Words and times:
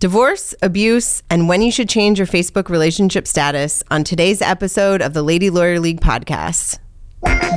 Divorce, 0.00 0.54
abuse, 0.62 1.24
and 1.28 1.48
when 1.48 1.60
you 1.60 1.72
should 1.72 1.88
change 1.88 2.18
your 2.18 2.26
Facebook 2.28 2.68
relationship 2.68 3.26
status 3.26 3.82
on 3.90 4.04
today's 4.04 4.40
episode 4.40 5.02
of 5.02 5.12
the 5.12 5.24
Lady 5.24 5.50
Lawyer 5.50 5.80
League 5.80 6.00
podcast. 6.00 6.78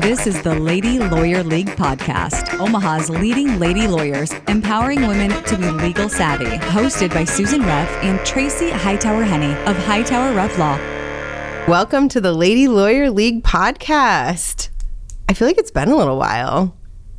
This 0.01 0.25
is 0.25 0.41
the 0.41 0.55
Lady 0.55 0.97
Lawyer 0.97 1.43
League 1.43 1.69
podcast, 1.75 2.59
Omaha's 2.59 3.11
leading 3.11 3.59
lady 3.59 3.87
lawyers, 3.87 4.33
empowering 4.47 5.05
women 5.05 5.29
to 5.43 5.55
be 5.55 5.69
legal 5.69 6.09
savvy. 6.09 6.45
Hosted 6.45 7.13
by 7.13 7.25
Susan 7.25 7.61
Reff 7.61 7.87
and 8.03 8.19
Tracy 8.25 8.71
Hightower 8.71 9.21
Henney 9.21 9.53
of 9.69 9.77
Hightower 9.77 10.33
Reff 10.33 10.57
Law. 10.57 10.77
Welcome 11.67 12.09
to 12.09 12.19
the 12.19 12.33
Lady 12.33 12.67
Lawyer 12.67 13.11
League 13.11 13.43
podcast. 13.43 14.69
I 15.29 15.35
feel 15.35 15.47
like 15.47 15.59
it's 15.59 15.69
been 15.69 15.89
a 15.89 15.95
little 15.95 16.17
while. 16.17 16.75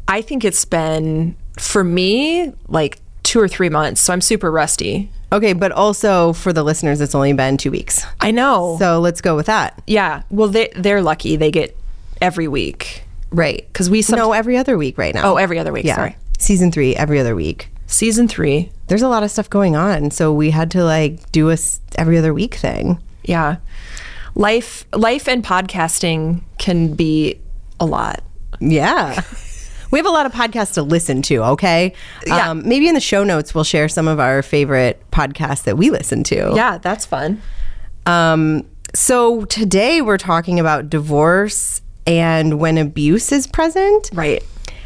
I 0.09 0.21
think 0.21 0.45
it's 0.45 0.65
been 0.65 1.37
for 1.61 1.85
me 1.85 2.53
like 2.67 2.99
two 3.23 3.41
or 3.41 3.49
three 3.49 3.69
months, 3.69 4.01
so 4.01 4.13
I'm 4.13 4.21
super 4.21 4.51
rusty. 4.51 5.11
Okay, 5.33 5.53
but 5.55 5.73
also 5.73 6.33
for 6.35 6.53
the 6.53 6.63
listeners, 6.63 7.01
it's 7.01 7.15
only 7.15 7.33
been 7.33 7.57
two 7.57 7.71
weeks. 7.71 8.05
I 8.21 8.31
know. 8.33 8.77
So 8.79 9.01
let's 9.01 9.21
go 9.21 9.35
with 9.37 9.47
that. 9.47 9.81
yeah. 9.87 10.23
Well, 10.31 10.49
they 10.49 10.69
they're 10.77 11.03
lucky. 11.03 11.37
They 11.37 11.51
get 11.51 11.77
every 12.21 12.49
week 12.49 13.05
Right. 13.31 13.67
because 13.73 13.89
we 13.89 14.03
some, 14.03 14.19
no, 14.19 14.33
every 14.33 14.57
other 14.59 14.77
week 14.77 14.99
right 14.99 15.15
now. 15.15 15.33
oh 15.33 15.37
every 15.37 15.59
other 15.59 15.73
week. 15.73 15.85
yeah. 15.87 15.97
Sorry, 15.97 16.17
Season 16.39 16.71
three, 16.71 16.95
every 16.97 17.19
other 17.19 17.35
week. 17.35 17.69
season 17.87 18.29
three. 18.29 18.71
There's 18.89 19.03
a 19.03 19.09
lot 19.09 19.23
of 19.23 19.31
stuff 19.31 19.49
going 19.49 19.75
on. 19.77 20.11
So 20.11 20.33
we 20.33 20.51
had 20.51 20.71
to 20.73 20.85
like 20.85 21.33
do 21.33 21.49
a 21.49 21.55
s- 21.55 21.81
every 21.97 22.19
other 22.19 22.35
week 22.35 22.55
thing. 22.57 22.99
Yeah, 23.25 23.57
life 24.35 24.85
life 24.93 25.29
and 25.29 25.43
podcasting 25.45 26.43
can 26.59 26.95
be 26.95 27.39
a 27.81 27.87
lot. 27.87 28.23
Yeah. 28.61 29.23
We 29.93 29.99
have 29.99 30.07
a 30.07 30.11
lot 30.11 30.27
of 30.27 30.33
podcasts 30.33 30.73
to 30.75 30.83
listen 30.83 31.21
to, 31.23 31.45
okay? 31.45 31.93
Yeah. 32.27 32.51
Um, 32.51 32.67
maybe 32.67 32.89
in 32.89 32.95
the 32.95 33.01
show 33.01 33.25
notes, 33.25 33.55
we'll 33.55 33.63
share 33.63 33.89
some 33.89 34.09
of 34.09 34.19
our 34.19 34.43
favorite 34.43 35.03
podcasts 35.13 35.65
that 35.65 35.77
we 35.77 35.91
listen 35.91 36.25
to. 36.25 36.53
Yeah, 36.57 36.79
that's 36.79 37.05
fun. 37.05 37.43
Um, 38.07 38.67
so 38.95 39.45
today 39.45 40.01
we're 40.01 40.19
talking 40.19 40.59
about 40.59 40.89
divorce 40.89 41.83
and 42.07 42.59
when 42.59 42.79
abuse 42.79 43.33
is 43.33 43.47
present. 43.47 44.11
Right. 44.15 44.43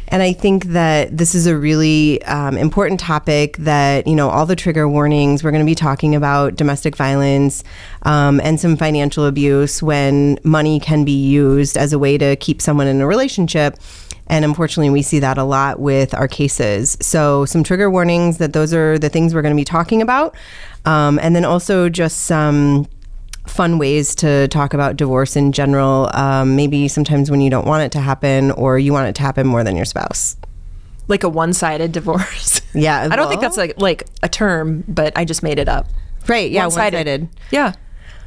And 0.09 0.21
I 0.21 0.33
think 0.33 0.65
that 0.65 1.17
this 1.17 1.35
is 1.35 1.47
a 1.47 1.57
really 1.57 2.21
um, 2.23 2.57
important 2.57 2.99
topic 2.99 3.57
that, 3.57 4.07
you 4.07 4.15
know, 4.15 4.29
all 4.29 4.45
the 4.45 4.55
trigger 4.55 4.87
warnings, 4.87 5.43
we're 5.43 5.51
going 5.51 5.65
to 5.65 5.69
be 5.69 5.75
talking 5.75 6.15
about 6.15 6.55
domestic 6.55 6.95
violence 6.95 7.63
um, 8.03 8.39
and 8.41 8.59
some 8.59 8.77
financial 8.77 9.25
abuse 9.25 9.81
when 9.81 10.37
money 10.43 10.79
can 10.79 11.05
be 11.05 11.11
used 11.27 11.77
as 11.77 11.91
a 11.91 11.99
way 11.99 12.17
to 12.17 12.35
keep 12.37 12.61
someone 12.61 12.87
in 12.87 13.01
a 13.01 13.07
relationship. 13.07 13.77
And 14.27 14.43
unfortunately, 14.45 14.89
we 14.89 15.01
see 15.01 15.19
that 15.19 15.37
a 15.37 15.43
lot 15.43 15.79
with 15.79 16.13
our 16.13 16.27
cases. 16.27 16.97
So, 17.01 17.45
some 17.45 17.63
trigger 17.63 17.89
warnings 17.89 18.37
that 18.37 18.53
those 18.53 18.73
are 18.73 18.99
the 18.99 19.09
things 19.09 19.33
we're 19.33 19.41
going 19.41 19.55
to 19.55 19.59
be 19.59 19.65
talking 19.65 20.01
about. 20.01 20.35
Um, 20.85 21.17
and 21.21 21.35
then 21.35 21.45
also 21.45 21.89
just 21.89 22.21
some 22.25 22.87
fun 23.47 23.77
ways 23.77 24.13
to 24.15 24.47
talk 24.49 24.73
about 24.73 24.97
divorce 24.97 25.35
in 25.35 25.51
general. 25.53 26.09
Um, 26.13 26.55
maybe 26.55 26.87
sometimes 26.87 27.31
when 27.31 27.39
you 27.41 27.49
don't 27.49 27.65
want 27.65 27.83
it 27.83 27.91
to 27.93 27.99
happen 28.01 28.51
or 28.51 28.77
you 28.77 28.91
want 28.93 29.07
it 29.07 29.15
to 29.15 29.21
happen 29.21 29.47
more 29.47 29.63
than 29.63 29.75
your 29.75 29.85
spouse. 29.85 30.35
Like 31.07 31.23
a 31.23 31.29
one 31.29 31.53
sided 31.53 31.91
divorce. 31.91 32.61
Yeah, 32.73 33.07
I 33.09 33.15
don't 33.15 33.27
think 33.27 33.41
that's 33.41 33.57
like 33.57 33.81
like 33.81 34.03
a 34.21 34.29
term, 34.29 34.83
but 34.87 35.11
I 35.17 35.25
just 35.25 35.41
made 35.41 35.57
it 35.57 35.67
up. 35.67 35.87
Right. 36.27 36.51
Yeah. 36.51 36.63
One 36.63 36.73
One-sided. 36.73 36.97
sided. 36.97 37.29
Yeah. 37.49 37.73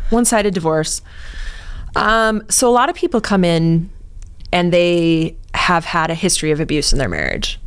One 0.09 0.25
sided 0.25 0.55
divorce. 0.55 1.03
Um, 1.95 2.43
so 2.49 2.69
a 2.69 2.73
lot 2.73 2.89
of 2.89 2.97
people 2.97 3.21
come 3.21 3.45
in 3.45 3.91
and 4.53 4.73
they 4.73 5.37
have 5.55 5.85
had 5.85 6.11
a 6.11 6.15
history 6.15 6.51
of 6.51 6.61
abuse 6.61 6.93
in 6.93 6.99
their 6.99 7.09
marriage. 7.09 7.61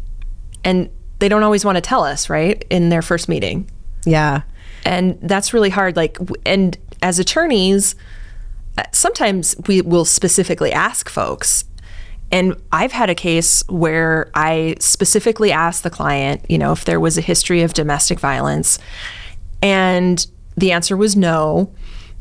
And 0.64 0.90
they 1.20 1.30
don't 1.30 1.44
always 1.44 1.64
want 1.64 1.78
to 1.78 1.82
tell 1.82 2.04
us, 2.04 2.30
right? 2.30 2.66
In 2.70 2.90
their 2.90 3.02
first 3.02 3.30
meeting. 3.30 3.70
Yeah. 4.06 4.42
And 4.86 5.18
that's 5.22 5.54
really 5.54 5.70
hard. 5.70 5.96
Like, 5.96 6.18
and 6.46 6.78
as 7.02 7.20
attorneys, 7.20 7.96
uh, 8.78 8.84
sometimes 8.92 9.56
we 9.68 9.82
will 9.82 10.06
specifically 10.06 10.72
ask 10.72 11.10
folks. 11.10 11.66
And 12.32 12.56
I've 12.72 12.92
had 12.92 13.10
a 13.10 13.16
case 13.16 13.64
where 13.70 14.32
I 14.34 14.76
specifically 14.80 15.52
asked 15.52 15.84
the 15.84 15.90
client, 15.90 16.44
you 16.50 16.58
know, 16.58 16.72
if 16.72 16.84
there 16.84 17.00
was 17.00 17.18
a 17.18 17.22
history 17.22 17.62
of 17.62 17.74
domestic 17.74 18.20
violence. 18.20 18.80
And 19.62 20.26
the 20.58 20.72
answer 20.72 20.98
was 20.98 21.16
no. 21.16 21.72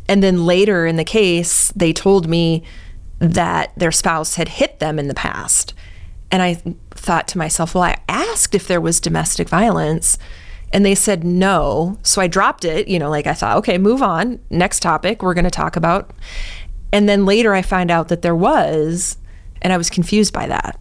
And 0.08 0.22
then 0.22 0.44
later 0.44 0.86
in 0.86 0.96
the 0.96 1.04
case, 1.04 1.72
they 1.74 1.92
told 1.92 2.28
me 2.28 2.62
that 3.22 3.72
their 3.76 3.92
spouse 3.92 4.34
had 4.34 4.48
hit 4.48 4.80
them 4.80 4.98
in 4.98 5.06
the 5.06 5.14
past. 5.14 5.74
And 6.32 6.42
I 6.42 6.54
thought 6.90 7.28
to 7.28 7.38
myself, 7.38 7.74
well, 7.74 7.84
I 7.84 8.00
asked 8.08 8.52
if 8.52 8.66
there 8.66 8.80
was 8.80 8.98
domestic 8.98 9.48
violence. 9.48 10.18
And 10.72 10.84
they 10.84 10.94
said 10.94 11.22
no. 11.22 11.98
So 12.02 12.20
I 12.20 12.26
dropped 12.26 12.64
it, 12.64 12.88
you 12.88 12.98
know, 12.98 13.10
like 13.10 13.26
I 13.26 13.34
thought, 13.34 13.58
okay, 13.58 13.78
move 13.78 14.02
on. 14.02 14.40
Next 14.50 14.80
topic 14.80 15.22
we're 15.22 15.34
going 15.34 15.44
to 15.44 15.50
talk 15.50 15.76
about. 15.76 16.10
And 16.92 17.08
then 17.08 17.24
later 17.24 17.54
I 17.54 17.62
find 17.62 17.90
out 17.90 18.08
that 18.08 18.22
there 18.22 18.34
was, 18.34 19.18
and 19.60 19.72
I 19.72 19.76
was 19.76 19.90
confused 19.90 20.32
by 20.32 20.46
that. 20.46 20.80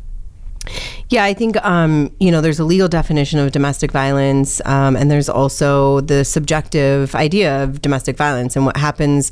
Yeah, 1.10 1.24
I 1.24 1.34
think 1.34 1.58
um, 1.66 2.14
you 2.20 2.32
know 2.32 2.42
there's 2.42 2.60
a 2.60 2.64
legal 2.64 2.88
definition 2.88 3.40
of 3.40 3.52
domestic 3.52 3.92
violence, 3.92 4.62
um, 4.66 4.96
and 4.96 5.10
there's 5.12 5.30
also 5.30 6.02
the 6.02 6.24
subjective 6.24 7.16
idea 7.16 7.64
of 7.64 7.82
domestic 7.82 8.16
violence 8.18 8.56
and 8.56 8.66
what 8.66 8.78
happens 8.78 9.32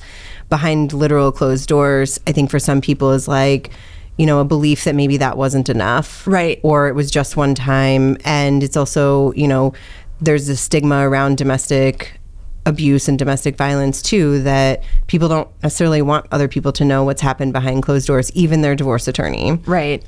behind 0.49 0.93
literal 0.93 1.31
closed 1.31 1.69
doors. 1.69 2.19
I 2.27 2.31
think 2.31 2.49
for 2.49 2.59
some 2.59 2.81
people 2.81 3.11
is 3.11 3.27
like 3.27 3.71
you 4.17 4.25
know 4.25 4.39
a 4.39 4.45
belief 4.45 4.83
that 4.83 4.95
maybe 4.95 5.17
that 5.17 5.37
wasn't 5.37 5.69
enough, 5.69 6.27
Right. 6.27 6.59
Or 6.63 6.87
it 6.89 6.95
was 6.95 7.09
just 7.09 7.37
one 7.37 7.55
time, 7.55 8.17
and 8.25 8.63
it's 8.63 8.75
also 8.75 9.31
you 9.33 9.47
know 9.47 9.73
there's 10.21 10.49
a 10.49 10.57
stigma 10.57 11.07
around 11.07 11.37
domestic 11.37 12.19
abuse 12.65 13.07
and 13.07 13.17
domestic 13.17 13.55
violence 13.55 14.01
too 14.01 14.41
that 14.43 14.83
people 15.07 15.27
don't 15.27 15.49
necessarily 15.63 16.01
want 16.01 16.25
other 16.31 16.47
people 16.47 16.71
to 16.73 16.83
know 16.85 17.03
what's 17.03 17.21
happened 17.21 17.53
behind 17.53 17.83
closed 17.83 18.05
doors, 18.07 18.31
even 18.33 18.61
their 18.61 18.75
divorce 18.75 19.07
attorney. 19.07 19.53
Right. 19.65 20.03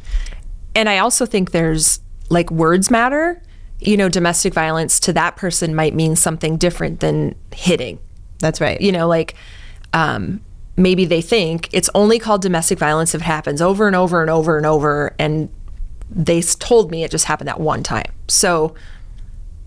And 0.75 0.89
I 0.89 0.99
also 0.99 1.25
think 1.25 1.51
there's 1.51 1.99
like 2.29 2.49
words 2.51 2.89
matter. 2.89 3.41
You 3.79 3.97
know, 3.97 4.09
domestic 4.09 4.53
violence 4.53 4.99
to 5.01 5.13
that 5.13 5.35
person 5.35 5.75
might 5.75 5.93
mean 5.95 6.15
something 6.15 6.57
different 6.57 6.99
than 6.99 7.35
hitting. 7.53 7.99
That's 8.39 8.61
right. 8.61 8.79
You 8.79 8.91
know, 8.91 9.07
like 9.07 9.35
um, 9.93 10.41
maybe 10.77 11.05
they 11.05 11.21
think 11.21 11.69
it's 11.73 11.89
only 11.95 12.19
called 12.19 12.41
domestic 12.41 12.79
violence 12.79 13.15
if 13.15 13.21
it 13.21 13.25
happens 13.25 13.61
over 13.61 13.87
and 13.87 13.95
over 13.95 14.21
and 14.21 14.29
over 14.29 14.57
and 14.57 14.65
over. 14.65 15.15
And 15.19 15.49
they 16.09 16.41
told 16.41 16.91
me 16.91 17.03
it 17.03 17.11
just 17.11 17.25
happened 17.25 17.47
that 17.47 17.59
one 17.59 17.83
time. 17.83 18.11
So, 18.27 18.75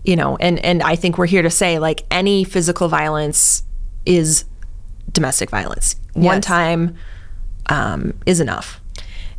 you 0.03 0.15
know, 0.15 0.37
and, 0.37 0.59
and 0.59 0.81
I 0.83 0.95
think 0.95 1.17
we're 1.17 1.25
here 1.25 1.41
to 1.41 1.49
say 1.49 1.79
like 1.79 2.03
any 2.11 2.43
physical 2.43 2.87
violence 2.87 3.63
is 4.05 4.45
domestic 5.11 5.49
violence. 5.49 5.95
One 6.13 6.41
time 6.41 6.95
um, 7.67 8.13
is 8.25 8.39
enough. 8.39 8.79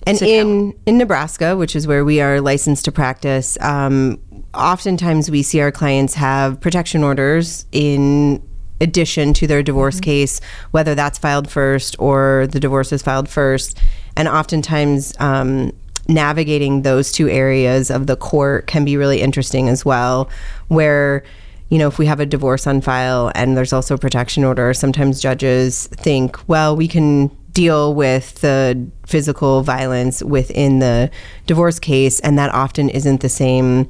And 0.07 0.23
in 0.23 0.75
in 0.87 0.99
Nebraska, 0.99 1.57
which 1.57 1.75
is 1.75 1.87
where 1.87 2.05
we 2.05 2.21
are 2.21 2.41
licensed 2.41 2.85
to 2.85 2.93
practice, 2.93 3.59
um, 3.61 4.21
oftentimes 4.55 5.31
we 5.31 5.43
see 5.43 5.61
our 5.61 5.73
clients 5.73 6.15
have 6.15 6.61
protection 6.61 7.03
orders 7.03 7.67
in 7.73 8.43
addition 8.81 9.35
to 9.35 9.47
their 9.47 9.63
divorce 9.63 10.01
case, 10.01 10.41
whether 10.71 10.95
that's 10.95 11.19
filed 11.19 11.51
first 11.51 11.97
or 11.99 12.47
the 12.51 12.61
divorce 12.61 12.93
is 12.93 13.03
filed 13.03 13.29
first. 13.29 13.79
And 14.17 14.29
oftentimes, 14.29 15.13
um, 15.19 15.73
navigating 16.09 16.83
those 16.83 17.11
two 17.11 17.29
areas 17.29 17.91
of 17.91 18.07
the 18.07 18.17
court 18.17 18.69
can 18.69 18.85
be 18.85 18.97
really 18.97 19.21
interesting 19.21 19.69
as 19.69 19.85
well, 19.85 20.31
where 20.69 21.25
you 21.69 21.79
know, 21.79 21.89
if 21.89 21.99
we 21.99 22.07
have 22.07 22.21
a 22.21 22.27
divorce 22.27 22.65
on 22.67 22.81
file 22.81 23.33
and 23.35 23.57
there's 23.57 23.73
also 23.73 23.97
a 23.97 23.99
protection 23.99 24.45
order, 24.45 24.73
sometimes 24.73 25.21
judges 25.21 25.89
think, 25.89 26.49
well, 26.49 26.77
we 26.77 26.87
can 26.87 27.29
deal 27.57 27.95
with 27.95 28.35
the 28.43 28.87
physical 29.07 29.63
violence 29.63 30.23
within 30.23 30.79
the 30.79 31.11
divorce 31.47 31.79
case, 31.79 32.21
and 32.21 32.39
that 32.39 32.53
often 32.53 32.91
isn't 32.91 33.23
the 33.23 33.31
same 33.31 33.89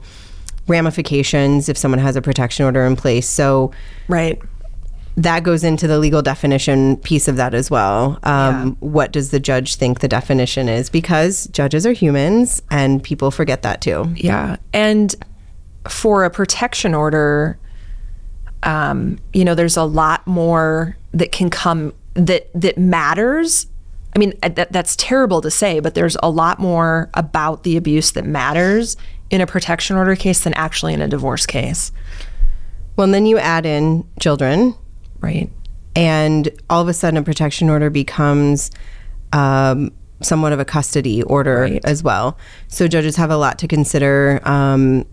ramifications 0.68 1.68
if 1.68 1.76
someone 1.76 1.98
has 1.98 2.14
a 2.14 2.22
protection 2.22 2.64
order 2.64 2.84
in 2.84 2.94
place. 2.94 3.28
So 3.28 3.72
Right. 4.06 4.40
that 5.16 5.42
goes 5.42 5.64
into 5.64 5.88
the 5.88 5.98
legal 5.98 6.22
definition 6.22 6.96
piece 6.98 7.26
of 7.26 7.36
that 7.36 7.54
as 7.54 7.68
well. 7.68 8.18
Um, 8.22 8.76
What 8.78 9.12
does 9.12 9.30
the 9.30 9.40
judge 9.40 9.74
think 9.74 9.98
the 9.98 10.08
definition 10.08 10.68
is? 10.68 10.88
Because 10.88 11.48
judges 11.48 11.86
are 11.86 11.92
humans 11.92 12.62
and 12.70 13.02
people 13.02 13.30
forget 13.32 13.62
that 13.62 13.80
too. 13.80 14.12
Yeah. 14.14 14.56
And 14.72 15.12
for 15.88 16.24
a 16.24 16.30
protection 16.30 16.94
order, 16.94 17.58
um, 18.62 19.18
you 19.32 19.44
know, 19.44 19.54
there's 19.56 19.76
a 19.76 19.84
lot 19.84 20.24
more 20.26 20.96
that 21.12 21.32
can 21.32 21.50
come 21.50 21.92
that 22.16 22.48
that 22.54 22.78
matters. 22.78 23.66
I 24.14 24.18
mean, 24.18 24.32
uh, 24.42 24.48
that, 24.50 24.72
that's 24.72 24.96
terrible 24.96 25.42
to 25.42 25.50
say, 25.50 25.78
but 25.80 25.94
there's 25.94 26.16
a 26.22 26.30
lot 26.30 26.58
more 26.58 27.10
about 27.14 27.64
the 27.64 27.76
abuse 27.76 28.12
that 28.12 28.24
matters 28.24 28.96
in 29.30 29.42
a 29.42 29.46
protection 29.46 29.96
order 29.96 30.16
case 30.16 30.40
than 30.44 30.54
actually 30.54 30.94
in 30.94 31.02
a 31.02 31.08
divorce 31.08 31.44
case, 31.44 31.92
Well, 32.96 33.04
and 33.04 33.12
then 33.12 33.26
you 33.26 33.36
add 33.38 33.66
in 33.66 34.06
children, 34.20 34.74
right? 35.20 35.50
and 35.94 36.48
all 36.70 36.80
of 36.82 36.88
a 36.88 36.94
sudden 36.94 37.16
a 37.18 37.22
protection 37.22 37.68
order 37.70 37.90
becomes 37.90 38.70
um, 39.32 39.90
somewhat 40.22 40.52
of 40.52 40.60
a 40.60 40.64
custody 40.64 41.22
order 41.24 41.60
Right. 41.62 41.84
as 41.84 42.02
well. 42.02 42.38
So 42.68 42.86
judges 42.88 43.16
have 43.16 43.30
a 43.30 43.36
lot 43.36 43.58
to 43.60 43.68
consider. 43.68 44.40
Um, 44.44 45.04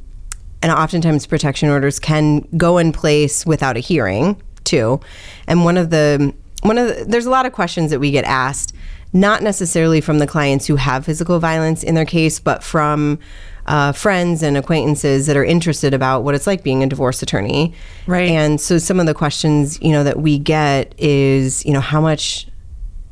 and 0.61 0.71
oftentimes 0.71 1.25
protection 1.25 1.69
orders 1.69 1.99
can 1.99 2.47
go 2.57 2.77
in 2.77 2.91
place 2.94 3.45
without 3.45 3.75
a 3.75 3.79
hearing 3.79 4.41
too. 4.63 4.99
And 5.47 5.65
one 5.65 5.77
of 5.77 5.89
the 5.89 6.33
one 6.63 6.77
of 6.77 6.88
the, 6.88 7.06
there's 7.06 7.25
a 7.25 7.30
lot 7.30 7.45
of 7.45 7.54
questions 7.54 7.92
that 7.92 8.00
we 8.00 8.12
get 8.12 8.25
asked, 8.25 8.74
not 9.13 9.42
necessarily 9.44 10.01
from 10.01 10.19
the 10.19 10.27
clients 10.27 10.65
who 10.65 10.75
have 10.75 11.06
physical 11.06 11.39
violence 11.39 11.83
in 11.83 11.94
their 11.95 12.06
case, 12.06 12.39
but 12.39 12.63
from 12.63 13.19
uh, 13.65 13.92
friends 13.94 14.44
and 14.44 14.57
acquaintances 14.57 15.25
that 15.27 15.38
are 15.38 15.44
interested 15.45 15.94
about 15.94 16.24
what 16.24 16.36
it's 16.36 16.48
like 16.48 16.63
being 16.63 16.83
a 16.83 16.88
divorce 16.88 17.21
attorney. 17.21 17.74
Right. 18.07 18.30
And 18.30 18.60
so 18.60 18.77
some 18.77 19.00
of 19.00 19.06
the 19.06 19.13
questions 19.13 19.80
you 19.81 19.92
know 19.92 20.04
that 20.04 20.19
we 20.19 20.39
get 20.39 20.94
is 20.98 21.65
you 21.65 21.71
know 21.74 21.80
how 21.80 22.01
much 22.01 22.48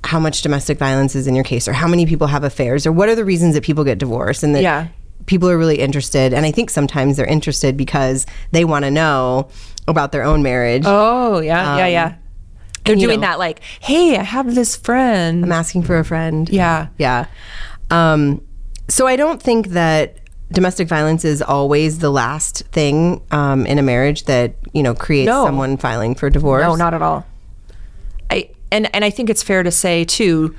how 0.03 0.19
much 0.19 0.41
domestic 0.41 0.77
violence 0.79 1.15
is 1.15 1.27
in 1.27 1.35
your 1.35 1.43
case 1.45 1.67
or 1.67 1.73
how 1.73 1.87
many 1.87 2.05
people 2.05 2.27
have 2.27 2.43
affairs 2.43 2.85
or 2.87 2.91
what 2.91 3.07
are 3.07 3.15
the 3.15 3.23
reasons 3.23 3.53
that 3.53 3.63
people 3.63 3.83
get 3.83 3.97
divorced 3.99 4.41
and 4.43 4.55
that 4.55 4.63
Yeah. 4.63 4.87
people 5.27 5.47
are 5.47 5.57
really 5.59 5.77
interested 5.79 6.33
and 6.33 6.43
i 6.43 6.51
think 6.51 6.71
sometimes 6.71 7.17
they're 7.17 7.25
interested 7.27 7.77
because 7.77 8.25
they 8.51 8.65
want 8.65 8.83
to 8.83 8.89
know 8.89 9.47
about 9.87 10.11
their 10.11 10.23
own 10.23 10.41
marriage 10.41 10.83
Oh, 10.87 11.39
yeah, 11.39 11.77
yeah, 11.77 11.85
yeah. 11.87 12.15
They're 12.85 12.95
doing 12.95 13.21
know- 13.21 13.27
that 13.27 13.39
like, 13.39 13.59
hey, 13.79 14.17
I 14.17 14.23
have 14.23 14.55
this 14.55 14.75
friend. 14.75 15.43
i'm 15.43 15.51
asking 15.51 15.83
for 15.83 15.97
a 15.99 16.05
friend 16.05 16.49
Yeah. 16.49 16.87
yeah 16.97 17.25
um, 17.89 18.41
so 18.87 19.07
i 19.07 19.15
don't 19.15 19.41
think 19.41 19.67
that 19.69 20.17
domestic 20.51 20.87
violence 20.87 21.23
is 21.23 21.41
always 21.41 21.99
the 21.99 22.09
last 22.09 22.63
thing 22.71 23.21
um, 23.31 23.65
in 23.65 23.77
a 23.79 23.81
marriage 23.81 24.25
that 24.25 24.55
you 24.73 24.83
know 24.83 24.93
creates 24.93 25.27
No. 25.27 25.45
someone 25.45 25.77
filing 25.77 26.15
for 26.15 26.29
divorce 26.29 26.63
No, 26.63 26.75
not 26.75 26.93
at 26.93 27.01
all. 27.01 27.25
I 28.29 28.49
and 28.71 28.93
and 28.95 29.03
I 29.05 29.09
think 29.09 29.29
it's 29.29 29.43
fair 29.43 29.63
to 29.63 29.71
say 29.71 30.03
too, 30.05 30.55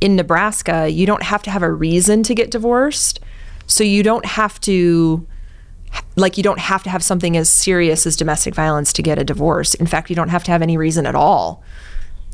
in 0.00 0.16
Nebraska, 0.16 0.88
you 0.88 1.06
don't 1.06 1.22
have 1.22 1.42
to 1.44 1.50
have 1.50 1.62
a 1.62 1.70
reason 1.70 2.22
to 2.24 2.34
get 2.34 2.50
divorced. 2.50 3.20
So 3.66 3.84
you 3.84 4.02
don't 4.02 4.24
have 4.26 4.60
to 4.62 5.26
like 6.16 6.36
you 6.36 6.42
don't 6.42 6.58
have 6.58 6.82
to 6.82 6.90
have 6.90 7.02
something 7.02 7.36
as 7.36 7.48
serious 7.48 8.06
as 8.06 8.16
domestic 8.16 8.54
violence 8.54 8.92
to 8.94 9.02
get 9.02 9.18
a 9.18 9.24
divorce. 9.24 9.74
In 9.74 9.86
fact, 9.86 10.10
you 10.10 10.16
don't 10.16 10.28
have 10.28 10.44
to 10.44 10.50
have 10.50 10.62
any 10.62 10.76
reason 10.76 11.06
at 11.06 11.14
all. 11.14 11.62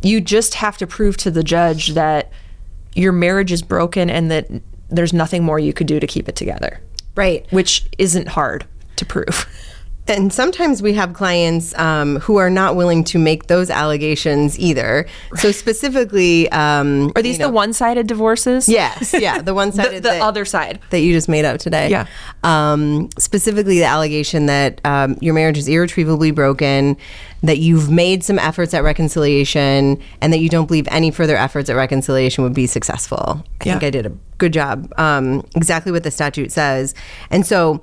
You 0.03 0.21
just 0.21 0.55
have 0.55 0.79
to 0.79 0.87
prove 0.87 1.17
to 1.19 1.31
the 1.31 1.43
judge 1.43 1.89
that 1.91 2.31
your 2.95 3.13
marriage 3.13 3.53
is 3.53 3.63
broken 3.63 4.11
and 4.11 4.31
that 4.31 4.49
there's 4.89 5.13
nothing 5.13 5.45
more 5.45 5.59
you 5.59 5.73
could 5.73 5.87
do 5.87 6.01
to 6.01 6.07
keep 6.07 6.29
it 6.29 6.37
together, 6.37 6.81
right 7.15 7.47
which 7.51 7.87
isn't 7.99 8.29
hard 8.29 8.67
to 8.97 9.07
prove. 9.07 9.47
And 10.09 10.33
sometimes 10.33 10.81
we 10.83 10.95
have 10.95 11.13
clients 11.13 11.77
um, 11.79 12.17
who 12.21 12.37
are 12.39 12.49
not 12.51 12.77
willing 12.77 13.05
to 13.05 13.19
make 13.19 13.47
those 13.47 13.69
allegations 13.71 14.59
either. 14.59 15.07
So 15.37 15.53
specifically, 15.53 16.51
um, 16.51 17.13
Are 17.15 17.23
these 17.23 17.39
the 17.39 17.49
one-sided 17.51 18.07
divorces? 18.07 18.69
yes, 18.69 19.15
yeah, 19.19 19.43
the 19.43 19.55
one 19.61 19.71
The, 19.71 20.01
the 20.03 20.15
other 20.23 20.45
side. 20.45 20.81
that 20.91 21.01
you 21.01 21.13
just 21.13 21.29
made 21.29 21.45
up 21.45 21.59
today. 21.61 21.91
Yeah. 21.91 22.07
Um, 22.43 23.11
specifically, 23.19 23.79
the 23.79 23.85
allegation 23.85 24.47
that 24.47 24.81
um, 24.85 25.19
your 25.21 25.35
marriage 25.35 25.59
is 25.59 25.69
irretrievably 25.69 26.31
broken, 26.31 26.97
that 27.43 27.59
you've 27.59 27.91
made 27.91 28.25
some 28.25 28.39
efforts 28.39 28.73
at 28.75 28.83
reconciliation, 28.83 30.01
and 30.21 30.33
that 30.33 30.39
you 30.39 30.49
don't 30.49 30.67
believe 30.67 30.89
any 30.91 31.11
further 31.11 31.37
efforts 31.37 31.69
at 31.69 31.77
reconciliation 31.77 32.45
would 32.45 32.55
be 32.55 32.67
successful. 32.67 33.45
I 33.61 33.65
think 33.65 33.83
I 33.83 33.91
did 33.91 34.07
a 34.07 34.13
good 34.39 34.53
job. 34.53 34.93
Um, 34.99 35.47
exactly 35.55 35.93
what 35.93 36.03
the 36.03 36.11
statute 36.11 36.51
says. 36.53 36.95
And 37.31 37.47
so, 37.47 37.83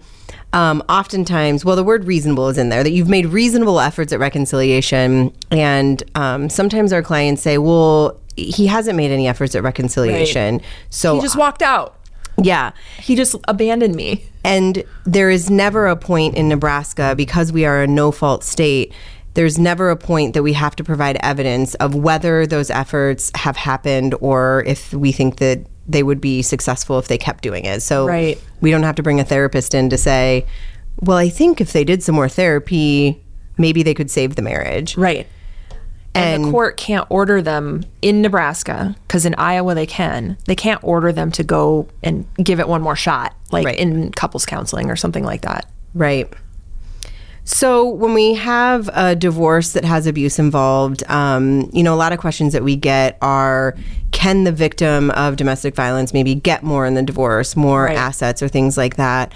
um, 0.53 0.81
oftentimes, 0.88 1.65
well, 1.65 1.75
the 1.75 1.83
word 1.83 2.06
reasonable 2.06 2.47
is 2.50 2.57
in 2.57 2.69
there, 2.69 2.83
that 2.83 2.92
you've 2.92 3.09
made 3.09 3.25
reasonable 3.27 3.80
efforts 3.80 4.13
at 4.13 4.19
reconciliation. 4.19 5.33
And 5.51 6.03
um, 6.15 6.50
sometimes 6.50 6.94
our 6.94 7.01
clients 7.03 7.42
say, 7.42 7.57
well, 7.57 8.19
he 8.38 8.68
hasn't 8.68 8.95
made 8.97 9.12
any 9.12 9.27
efforts 9.27 9.56
at 9.56 9.63
reconciliation. 9.63 10.62
So, 10.89 11.15
He 11.15 11.21
just 11.21 11.38
walked 11.38 11.62
out. 11.62 11.95
yeah. 12.38 12.71
He 13.00 13.15
just 13.15 13.36
abandoned 13.47 13.95
me. 13.95 14.25
And 14.44 14.83
there 15.06 15.30
is 15.30 15.50
never 15.50 15.88
a 15.88 15.95
point 15.95 16.36
in 16.36 16.48
Nebraska, 16.50 17.15
because 17.15 17.51
we 17.51 17.65
are 17.65 17.81
a 17.83 17.88
no 17.88 18.12
fault 18.12 18.44
state, 18.44 18.94
there's 19.33 19.59
never 19.59 19.89
a 19.89 19.98
point 19.98 20.33
that 20.33 20.44
we 20.44 20.53
have 20.53 20.75
to 20.77 20.83
provide 20.83 21.18
evidence 21.21 21.75
of 21.75 21.94
whether 21.95 22.48
those 22.48 22.69
efforts 22.69 23.31
have 23.36 23.57
happened 23.57 24.15
or 24.21 24.63
if 24.65 24.94
we 24.94 25.12
think 25.12 25.38
that 25.38 25.65
they 25.88 26.04
would 26.04 26.20
be 26.22 26.42
successful 26.42 26.98
if 27.00 27.08
they 27.08 27.18
kept 27.18 27.44
doing 27.44 27.66
it. 27.66 27.82
So 27.82 28.08
Right. 28.08 28.40
we 28.62 28.72
don't 28.72 28.84
have 28.84 28.96
to 28.96 29.04
bring 29.04 29.20
a 29.20 29.24
therapist 29.24 29.74
in 29.76 29.90
to 29.90 29.98
say, 29.98 30.46
well, 31.02 31.18
I 31.18 31.30
think 31.30 31.62
if 31.62 31.74
they 31.74 31.84
did 31.84 32.02
some 32.02 32.16
more 32.16 32.30
therapy, 32.30 33.22
maybe 33.58 33.84
they 33.84 33.94
could 33.94 34.10
save 34.10 34.36
the 34.36 34.42
marriage. 34.42 34.98
Right. 34.98 35.28
And, 36.16 36.46
the 36.46 36.52
court 36.52 36.78
can't 36.78 37.06
order 37.10 37.42
them 37.42 37.84
in 38.02 38.22
Nebraska 38.22 38.96
because 39.06 39.26
in 39.26 39.36
Iowa 39.36 39.76
they 39.76 39.86
can. 39.86 40.38
They 40.46 40.56
can't 40.56 40.82
order 40.82 41.12
them 41.12 41.30
to 41.34 41.44
go 41.44 41.88
and 42.04 42.26
give 42.42 42.62
it 42.62 42.70
one 42.70 42.82
more 42.82 42.96
shot, 42.96 43.36
like 43.52 43.66
Right. 43.66 43.78
in 43.78 44.12
couples 44.14 44.46
counseling 44.46 44.90
or 44.90 44.96
something 44.96 45.26
like 45.26 45.42
that. 45.42 45.66
Right. 45.94 46.32
So 47.44 47.88
when 47.88 48.14
we 48.14 48.34
have 48.34 48.90
a 48.94 49.16
divorce 49.16 49.74
that 49.74 49.86
has 49.86 50.08
abuse 50.08 50.40
involved, 50.40 51.04
um, 51.10 51.70
you 51.74 51.84
know, 51.84 51.94
a 51.94 51.96
lot 51.98 52.12
of 52.12 52.18
questions 52.20 52.54
that 52.54 52.64
we 52.64 52.76
get 52.76 53.18
are, 53.22 53.76
can 54.15 54.45
the 54.45 54.51
victim 54.51 55.12
of 55.12 55.35
domestic 55.35 55.75
violence 55.75 56.13
maybe 56.13 56.33
get 56.33 56.63
more 56.63 56.85
in 56.85 56.94
the 56.94 57.03
divorce, 57.03 57.56
more 57.56 57.83
Right. 57.83 57.97
assets 57.97 58.41
or 58.41 58.47
things 58.47 58.77
like 58.77 58.95
that? 58.95 59.33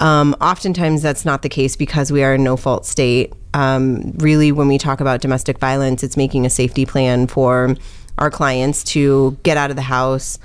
Um, 0.00 0.36
oftentimes 0.40 1.00
that's 1.02 1.24
not 1.24 1.40
the 1.42 1.48
case 1.48 1.74
because 1.76 2.12
we 2.12 2.22
are 2.22 2.34
a 2.34 2.38
no 2.38 2.56
fault 2.56 2.84
state. 2.84 3.32
Um, 3.54 4.12
really, 4.18 4.52
when 4.52 4.68
we 4.68 4.76
talk 4.76 5.00
about 5.00 5.22
domestic 5.22 5.58
violence, 5.58 6.04
it's 6.04 6.16
making 6.16 6.44
a 6.44 6.50
safety 6.50 6.84
plan 6.84 7.26
for 7.26 7.74
our 8.18 8.30
clients 8.30 8.84
to 8.84 9.36
get 9.44 9.56
out 9.56 9.70
of 9.70 9.76
the 9.76 9.82
house. 9.82 10.38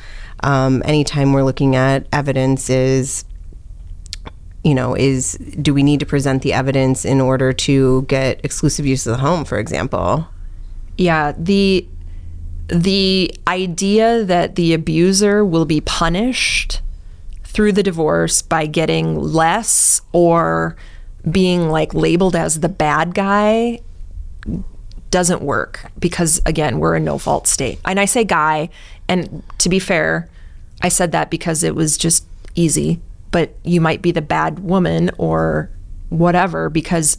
Um, 0.44 0.81
anytime 0.85 1.33
we're 1.33 1.44
looking 1.44 1.75
at 1.75 2.07
evidence 2.13 2.69
is 2.69 3.25
you 4.63 4.74
know, 4.74 4.95
is 4.95 5.33
do 5.62 5.74
we 5.74 5.83
need 5.83 6.00
to 6.00 6.06
present 6.06 6.41
the 6.41 6.53
evidence 6.53 7.03
in 7.03 7.19
order 7.19 7.51
to 7.51 8.03
get 8.03 8.39
exclusive 8.45 8.85
use 8.85 9.06
of 9.06 9.12
the 9.12 9.21
home, 9.21 9.44
for 9.44 9.57
example? 9.57 10.25
Yeah, 10.97 11.33
the 11.38 11.85
the 12.68 13.33
idea 13.48 14.24
that 14.24 14.56
the 14.56 14.74
abuser 14.74 15.44
will 15.44 15.65
be 15.65 15.81
punished 15.81 16.81
through 17.44 17.71
the 17.71 17.83
divorce 17.83 18.42
by 18.42 18.65
getting 18.65 19.19
less 19.19 20.01
or 20.12 20.75
being 21.30 21.69
like 21.69 21.94
labeled 21.94 22.36
as 22.36 22.60
the 22.60 22.69
bad 22.69 23.13
guy 23.13 23.80
doesn't 25.12 25.42
work 25.42 25.92
because 26.00 26.42
again 26.45 26.80
we're 26.80 26.95
a 26.95 27.00
no 27.00 27.19
fault 27.19 27.48
state 27.48 27.80
and 27.86 28.00
i 28.00 28.06
say 28.06 28.24
guy 28.24 28.68
and 29.07 29.44
to 29.59 29.69
be 29.69 29.77
fair 29.77 30.27
i 30.81 30.89
said 30.89 31.12
that 31.12 31.30
because 31.30 31.63
it 31.63 31.75
was 31.75 31.98
just 31.98 32.25
easy 32.56 33.00
but 33.30 33.56
you 33.63 33.80
might 33.80 34.01
be 34.01 34.12
the 34.12 34.21
bad 34.21 34.59
woman 34.59 35.12
or 35.18 35.69
whatever 36.09 36.69
because 36.69 37.18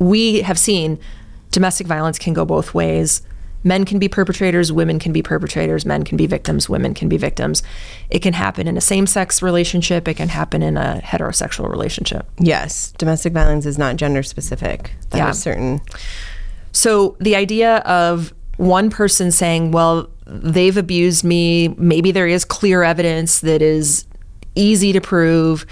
we 0.00 0.42
have 0.42 0.58
seen 0.58 0.98
domestic 1.52 1.86
violence 1.86 2.18
can 2.18 2.32
go 2.32 2.44
both 2.44 2.74
ways. 2.74 3.22
Men 3.62 3.84
can 3.84 3.98
be 3.98 4.08
perpetrators, 4.08 4.72
women 4.72 4.98
can 4.98 5.12
be 5.12 5.22
perpetrators, 5.22 5.84
men 5.84 6.02
can 6.02 6.16
be 6.16 6.26
victims, 6.26 6.68
women 6.68 6.94
can 6.94 7.08
be 7.08 7.16
victims. 7.16 7.62
It 8.08 8.20
can 8.20 8.32
happen 8.32 8.66
in 8.66 8.76
a 8.76 8.80
same 8.80 9.06
sex 9.06 9.42
relationship, 9.42 10.08
it 10.08 10.14
can 10.14 10.28
happen 10.28 10.62
in 10.62 10.76
a 10.76 11.00
heterosexual 11.04 11.68
relationship. 11.68 12.26
Yes, 12.38 12.92
domestic 12.92 13.32
violence 13.32 13.66
is 13.66 13.76
not 13.76 13.96
gender 13.96 14.22
specific. 14.22 14.92
That 15.10 15.18
Yeah. 15.18 15.30
is 15.30 15.40
certain. 15.40 15.80
So 16.72 17.16
the 17.20 17.36
idea 17.36 17.78
of 17.78 18.32
one 18.56 18.90
person 18.90 19.30
saying, 19.30 19.72
well, 19.72 20.08
they've 20.26 20.76
abused 20.76 21.24
me, 21.24 21.68
maybe 21.76 22.12
there 22.12 22.28
is 22.28 22.44
clear 22.44 22.82
evidence 22.82 23.40
that 23.40 23.60
is 23.62 24.04
easy 24.54 24.92
to 24.92 25.00
prove, 25.00 25.66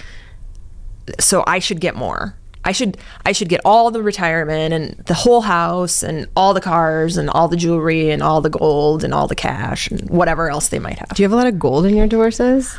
so 1.19 1.43
I 1.47 1.59
should 1.59 1.81
get 1.81 1.97
more. 1.97 2.35
I 2.65 2.73
should 2.73 2.99
I 3.25 3.33
should 3.33 3.49
get 3.49 3.61
all 3.65 3.91
the 3.91 4.03
retirement 4.03 4.75
and 4.75 5.07
the 5.07 5.15
whole 5.15 5.41
house 5.43 6.03
and 6.03 6.27
all 6.37 6.53
the 6.55 6.61
cars 6.61 7.17
and 7.17 7.31
all 7.31 7.49
the 7.49 7.57
jewelry 7.57 8.11
and 8.11 8.23
all 8.23 8.41
the 8.41 8.51
gold 8.51 9.05
and 9.05 9.15
all 9.15 9.27
the 9.27 9.35
cash 9.35 9.91
and 9.91 10.09
whatever 10.11 10.51
else 10.51 10.69
they 10.69 10.79
might 10.79 10.99
have. 10.99 11.11
Do 11.15 11.23
you 11.23 11.25
have 11.29 11.33
a 11.33 11.37
lot 11.37 11.47
of 11.47 11.59
gold 11.59 11.87
in 11.87 11.97
your 11.97 12.07
divorces? 12.07 12.77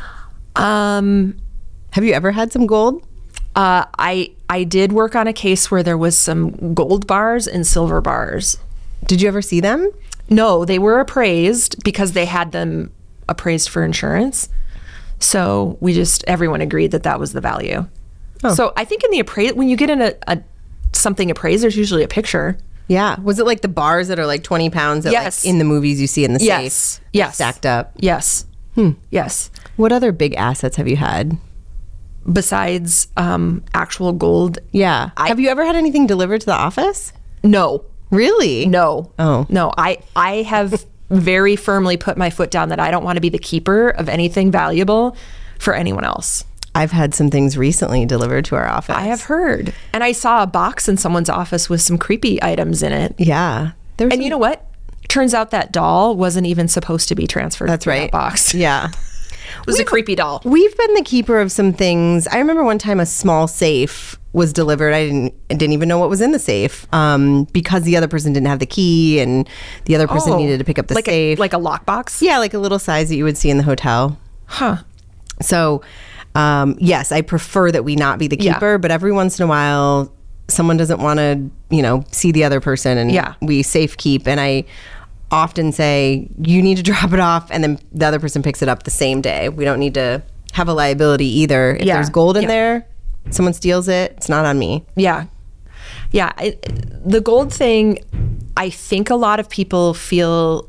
Um 0.56 1.36
Have 1.92 2.04
you 2.04 2.12
ever 2.12 2.30
had 2.32 2.52
some 2.52 2.66
gold? 2.66 3.04
uh, 3.56 3.84
I 3.98 4.30
I 4.48 4.62
did 4.64 4.92
work 4.92 5.16
on 5.16 5.26
a 5.26 5.32
case 5.32 5.70
where 5.70 5.82
there 5.82 5.98
was 5.98 6.16
some 6.16 6.72
gold 6.74 7.06
bars 7.06 7.48
and 7.48 7.66
silver 7.66 8.00
bars. 8.00 8.58
Did 9.06 9.20
you 9.20 9.28
ever 9.28 9.42
see 9.42 9.60
them? 9.60 9.90
No, 10.28 10.64
they 10.64 10.78
were 10.78 11.00
appraised 11.00 11.82
because 11.82 12.12
they 12.12 12.26
had 12.26 12.52
them 12.52 12.92
appraised 13.28 13.68
for 13.68 13.82
insurance. 13.84 14.48
So 15.18 15.76
we 15.80 15.92
just 15.94 16.22
everyone 16.28 16.60
agreed 16.60 16.92
that 16.92 17.02
that 17.02 17.18
was 17.18 17.32
the 17.32 17.40
value. 17.40 17.86
So 18.54 18.72
I 18.76 18.84
think 18.84 19.04
in 19.04 19.10
the 19.10 19.20
appraise 19.20 19.52
when 19.54 19.68
you 19.68 19.76
get 19.76 19.90
in 19.90 20.00
a, 20.00 20.14
a 20.26 20.38
something 20.92 21.30
appraised, 21.30 21.62
there's 21.62 21.76
usually 21.76 22.02
a 22.02 22.08
picture. 22.08 22.56
Yeah. 22.88 23.20
Was 23.20 23.38
it 23.38 23.46
like 23.46 23.60
the 23.60 23.68
bars 23.68 24.08
that 24.08 24.18
are 24.18 24.26
like 24.26 24.42
20 24.42 24.70
pounds 24.70 25.04
that 25.04 25.12
Yes. 25.12 25.44
like 25.44 25.50
in 25.50 25.58
the 25.58 25.64
movies 25.64 26.00
you 26.00 26.06
see 26.06 26.24
in 26.24 26.32
the 26.32 26.42
Yes. 26.42 26.74
safe? 26.74 27.04
Yes. 27.12 27.34
Stacked 27.36 27.66
up. 27.66 27.92
Yes. 27.96 28.46
Yes. 29.10 29.50
What 29.76 29.92
other 29.92 30.10
big 30.10 30.34
assets 30.34 30.76
have 30.76 30.88
you 30.88 30.96
had? 30.96 31.36
Besides 32.30 33.08
um, 33.16 33.62
actual 33.74 34.12
gold, 34.12 34.58
Yeah. 34.72 35.10
have 35.16 35.40
you 35.40 35.48
ever 35.48 35.64
had 35.64 35.76
anything 35.76 36.06
delivered 36.06 36.40
to 36.40 36.46
the 36.46 36.54
office? 36.54 37.12
no, 37.42 37.84
Really? 38.10 38.66
no, 38.66 39.10
Oh. 39.18 39.46
no. 39.48 39.72
I 39.78 39.98
I 40.16 40.42
have 40.42 40.84
very 41.10 41.56
firmly 41.56 41.96
put 41.96 42.16
my 42.18 42.28
foot 42.30 42.50
down 42.50 42.68
that 42.70 42.80
I 42.80 42.90
don't 42.90 43.04
want 43.04 43.16
to 43.16 43.20
be 43.20 43.28
the 43.28 43.38
keeper 43.38 43.88
of 43.90 44.08
anything 44.08 44.50
valuable 44.50 45.16
for 45.58 45.74
anyone 45.74 46.04
else. 46.04 46.44
I've 46.74 46.92
had 46.92 47.14
some 47.14 47.30
things 47.30 47.56
recently 47.58 48.06
delivered 48.06 48.44
to 48.46 48.54
our 48.56 48.68
office. 48.68 48.94
I 48.96 49.02
have 49.02 49.22
heard. 49.22 49.74
And 49.92 50.04
I 50.04 50.12
saw 50.12 50.42
a 50.42 50.46
box 50.46 50.88
in 50.88 50.96
someone's 50.96 51.28
office 51.28 51.68
with 51.68 51.80
some 51.82 51.98
creepy 51.98 52.42
items 52.42 52.82
in 52.82 52.92
it. 52.92 53.14
Yeah. 53.18 53.72
There's 53.96 54.12
And 54.12 54.22
you 54.22 54.30
know 54.30 54.38
what? 54.38 54.66
Turns 55.08 55.34
out 55.34 55.50
that 55.50 55.72
doll 55.72 56.14
wasn't 56.16 56.46
even 56.46 56.68
supposed 56.68 57.08
to 57.08 57.14
be 57.16 57.26
transferred. 57.26 57.68
That's 57.68 57.84
to 57.84 57.90
that 57.90 57.98
right. 57.98 58.10
box. 58.12 58.54
Yeah. 58.60 58.90
It 59.60 59.66
was 59.66 59.80
a 59.80 59.84
creepy 59.84 60.14
doll. 60.14 60.40
We've 60.44 60.76
been 60.76 60.94
the 60.94 61.02
keeper 61.02 61.40
of 61.40 61.50
some 61.50 61.72
things. 61.72 62.28
I 62.28 62.38
remember 62.38 62.62
one 62.62 62.78
time 62.78 63.00
a 63.00 63.04
small 63.06 63.48
safe 63.48 64.16
was 64.32 64.52
delivered. 64.52 64.94
I 64.94 65.06
didn't 65.06 65.34
I 65.50 65.54
didn't 65.54 65.72
even 65.72 65.88
know 65.88 65.98
what 65.98 66.08
was 66.08 66.20
in 66.20 66.30
the 66.30 66.38
safe 66.38 66.86
um, 66.94 67.44
because 67.52 67.82
the 67.82 67.96
other 67.96 68.06
person 68.06 68.32
didn't 68.32 68.46
have 68.46 68.60
the 68.60 68.66
key 68.66 69.18
and 69.18 69.48
the 69.86 69.96
other 69.96 70.06
person 70.06 70.34
Oh, 70.34 70.38
needed 70.38 70.58
to 70.58 70.64
pick 70.64 70.78
up 70.78 70.86
the 70.86 70.94
like 70.94 71.06
safe. 71.06 71.36
A, 71.36 71.40
like 71.40 71.52
a 71.52 71.56
lockbox? 71.56 72.22
yeah, 72.22 72.38
like 72.38 72.54
a 72.54 72.58
little 72.58 72.78
size 72.78 73.08
that 73.08 73.16
you 73.16 73.24
would 73.24 73.36
see 73.36 73.50
in 73.50 73.56
the 73.56 73.64
hotel. 73.64 74.16
Huh. 74.46 74.76
So, 75.42 75.82
um, 76.34 76.76
yes, 76.78 77.10
I 77.12 77.22
prefer 77.22 77.70
that 77.72 77.84
we 77.84 77.96
not 77.96 78.18
be 78.18 78.28
the 78.28 78.36
Yeah. 78.40 78.54
keeper, 78.54 78.78
but 78.78 78.90
every 78.90 79.12
once 79.12 79.38
in 79.38 79.44
a 79.44 79.48
while, 79.48 80.12
someone 80.48 80.76
doesn't 80.76 81.00
want 81.00 81.18
to, 81.18 81.50
you 81.70 81.82
know, 81.82 82.04
see 82.12 82.32
the 82.32 82.44
other 82.44 82.60
person, 82.60 82.98
and 82.98 83.10
Yeah. 83.12 83.34
we 83.42 83.62
safe 83.62 83.96
keep. 83.96 84.26
And 84.28 84.40
I 84.40 84.64
often 85.30 85.72
say, 85.72 86.28
you 86.42 86.60
need 86.62 86.76
to 86.76 86.82
drop 86.92 87.12
it 87.12 87.20
off, 87.20 87.48
and 87.50 87.62
then 87.62 87.78
the 87.92 88.06
other 88.06 88.18
person 88.18 88.42
picks 88.42 88.62
it 88.62 88.68
up 88.68 88.82
the 88.84 88.90
same 88.90 89.20
day. 89.20 89.48
We 89.48 89.64
don't 89.64 89.78
need 89.78 89.94
to 89.94 90.22
have 90.52 90.68
a 90.68 90.72
liability 90.72 91.26
either. 91.40 91.76
If 91.76 91.86
Yeah. 91.86 91.94
there's 91.94 92.10
gold 92.10 92.36
in 92.36 92.42
Yeah. 92.44 92.48
there, 92.48 92.86
someone 93.30 93.52
steals 93.54 93.86
it, 93.88 94.14
it's 94.16 94.28
not 94.28 94.44
on 94.44 94.58
me. 94.58 94.84
Yeah. 94.96 95.24
Yeah. 96.10 96.32
I, 96.36 96.56
the 97.04 97.20
gold 97.20 97.52
thing, 97.52 97.98
I 98.56 98.70
think 98.70 99.10
a 99.10 99.14
lot 99.14 99.38
of 99.40 99.48
people 99.48 99.94
feel 99.94 100.68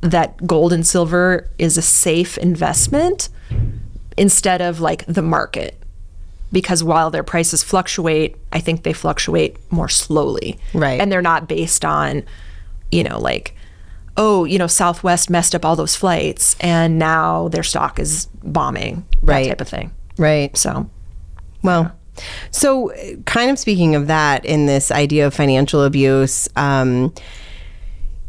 that 0.00 0.46
gold 0.46 0.72
and 0.72 0.84
silver 0.86 1.48
is 1.58 1.78
a 1.78 1.82
safe 1.82 2.36
investment 2.38 3.28
instead 4.16 4.60
of 4.60 4.80
like 4.80 5.04
the 5.06 5.22
market. 5.22 5.78
Because 6.52 6.84
while 6.84 7.10
their 7.10 7.24
prices 7.24 7.64
fluctuate, 7.64 8.36
I 8.52 8.60
think 8.60 8.84
they 8.84 8.92
fluctuate 8.92 9.56
more 9.72 9.88
slowly. 9.88 10.58
Right. 10.72 11.00
And 11.00 11.10
they're 11.10 11.22
not 11.22 11.48
based 11.48 11.84
on, 11.84 12.22
you 12.92 13.02
know, 13.02 13.18
like, 13.18 13.56
oh, 14.16 14.44
you 14.44 14.58
know, 14.58 14.68
Southwest 14.68 15.28
messed 15.28 15.54
up 15.54 15.64
all 15.64 15.74
those 15.74 15.96
flights 15.96 16.54
and 16.60 16.98
now 16.98 17.48
their 17.48 17.64
stock 17.64 17.98
is 17.98 18.26
bombing. 18.44 19.04
Right. 19.20 19.44
That 19.44 19.48
type 19.48 19.60
of 19.62 19.68
thing. 19.68 19.90
Right. 20.16 20.56
So, 20.56 20.88
Well, 21.62 21.92
so 22.50 22.92
uh, 22.92 23.16
kind 23.24 23.50
of 23.50 23.58
speaking 23.58 23.96
of 23.96 24.06
that 24.06 24.44
in 24.44 24.66
this 24.66 24.90
idea 24.92 25.26
of 25.26 25.34
financial 25.34 25.82
abuse, 25.82 26.48
um, 26.54 27.12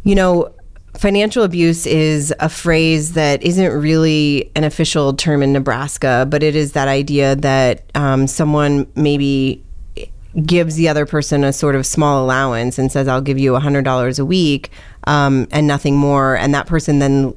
you 0.04 0.16
know, 0.16 0.52
financial 0.98 1.44
abuse 1.44 1.86
is 1.86 2.34
a 2.40 2.50
phrase 2.50 3.14
that 3.14 3.44
isn't 3.44 3.72
really 3.72 4.52
an 4.56 4.64
official 4.64 5.14
term 5.14 5.44
in 5.44 5.54
Nebraska, 5.54 6.28
but 6.30 6.44
it 6.44 6.56
is 6.56 6.74
that 6.74 6.88
idea 6.88 7.36
that 7.36 7.84
um, 7.96 8.28
someone 8.28 8.88
maybe 8.96 9.64
gives 10.46 10.76
the 10.76 10.90
other 10.90 11.06
person 11.06 11.44
a 11.44 11.54
sort 11.54 11.76
of 11.76 11.86
small 11.86 12.24
allowance 12.24 12.78
and 12.78 12.92
says, 12.92 13.08
I'll 13.08 13.22
give 13.22 13.40
you 13.40 13.54
$100 13.54 14.20
a 14.20 14.26
week 14.26 14.70
um, 15.06 15.48
and 15.52 15.68
nothing 15.68 15.96
more. 15.96 16.36
And 16.36 16.54
that 16.54 16.68
person 16.68 17.00
then 17.00 17.34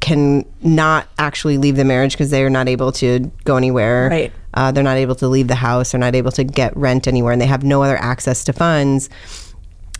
can 0.00 0.44
not 0.62 1.06
actually 1.18 1.58
leave 1.58 1.76
the 1.76 1.84
marriage 1.84 2.12
because 2.12 2.30
they 2.30 2.42
are 2.42 2.50
not 2.50 2.68
able 2.68 2.90
to 2.92 3.30
go 3.44 3.56
anywhere. 3.56 4.08
Right. 4.10 4.32
Uh, 4.54 4.72
they're 4.72 4.82
not 4.82 4.96
able 4.96 5.14
to 5.14 5.28
leave 5.28 5.48
the 5.48 5.54
house. 5.54 5.92
They're 5.92 6.00
not 6.00 6.14
able 6.14 6.32
to 6.32 6.44
get 6.44 6.76
rent 6.76 7.06
anywhere, 7.06 7.32
and 7.32 7.40
they 7.40 7.46
have 7.46 7.64
no 7.64 7.82
other 7.82 7.96
access 7.96 8.44
to 8.44 8.52
funds. 8.52 9.08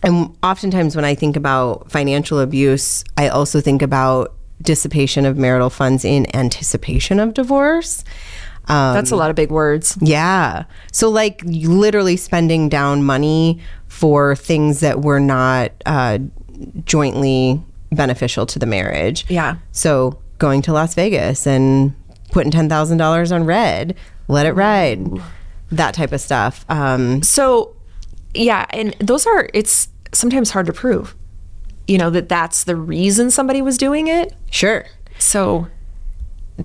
And 0.03 0.35
oftentimes, 0.43 0.95
when 0.95 1.05
I 1.05 1.15
think 1.15 1.35
about 1.35 1.89
financial 1.91 2.39
abuse, 2.39 3.03
I 3.17 3.29
also 3.29 3.61
think 3.61 3.81
about 3.81 4.33
dissipation 4.61 5.25
of 5.25 5.37
marital 5.37 5.69
funds 5.69 6.05
in 6.05 6.33
anticipation 6.35 7.19
of 7.19 7.33
divorce. 7.33 8.03
Um, 8.67 8.93
that's 8.93 9.11
a 9.11 9.15
lot 9.15 9.29
of 9.29 9.35
big 9.35 9.51
words. 9.51 9.97
yeah. 10.01 10.63
So, 10.91 11.09
like, 11.09 11.41
literally 11.45 12.15
spending 12.15 12.69
down 12.69 13.03
money 13.03 13.59
for 13.87 14.35
things 14.35 14.79
that 14.79 15.01
were 15.01 15.19
not 15.19 15.71
uh, 15.85 16.19
jointly 16.85 17.61
beneficial 17.91 18.45
to 18.47 18.59
the 18.59 18.65
marriage. 18.65 19.25
Yeah. 19.29 19.57
So, 19.73 20.19
going 20.37 20.61
to 20.63 20.73
Las 20.73 20.93
Vegas 20.95 21.45
and 21.45 21.93
putting 22.31 22.51
$10,000 22.51 23.31
on 23.35 23.45
red, 23.45 23.95
let 24.27 24.45
it 24.45 24.53
ride, 24.53 25.07
that 25.71 25.93
type 25.93 26.11
of 26.11 26.21
stuff. 26.21 26.65
Um, 26.69 27.21
So, 27.21 27.75
yeah, 28.33 28.65
and 28.71 28.95
those 28.99 29.27
are 29.27 29.49
it's 29.53 29.89
sometimes 30.13 30.51
hard 30.51 30.65
to 30.67 30.73
prove. 30.73 31.15
You 31.87 31.97
know 31.97 32.09
that 32.11 32.29
that's 32.29 32.63
the 32.63 32.75
reason 32.75 33.29
somebody 33.29 33.61
was 33.61 33.77
doing 33.77 34.07
it. 34.07 34.33
sure. 34.49 34.85
So, 35.19 35.67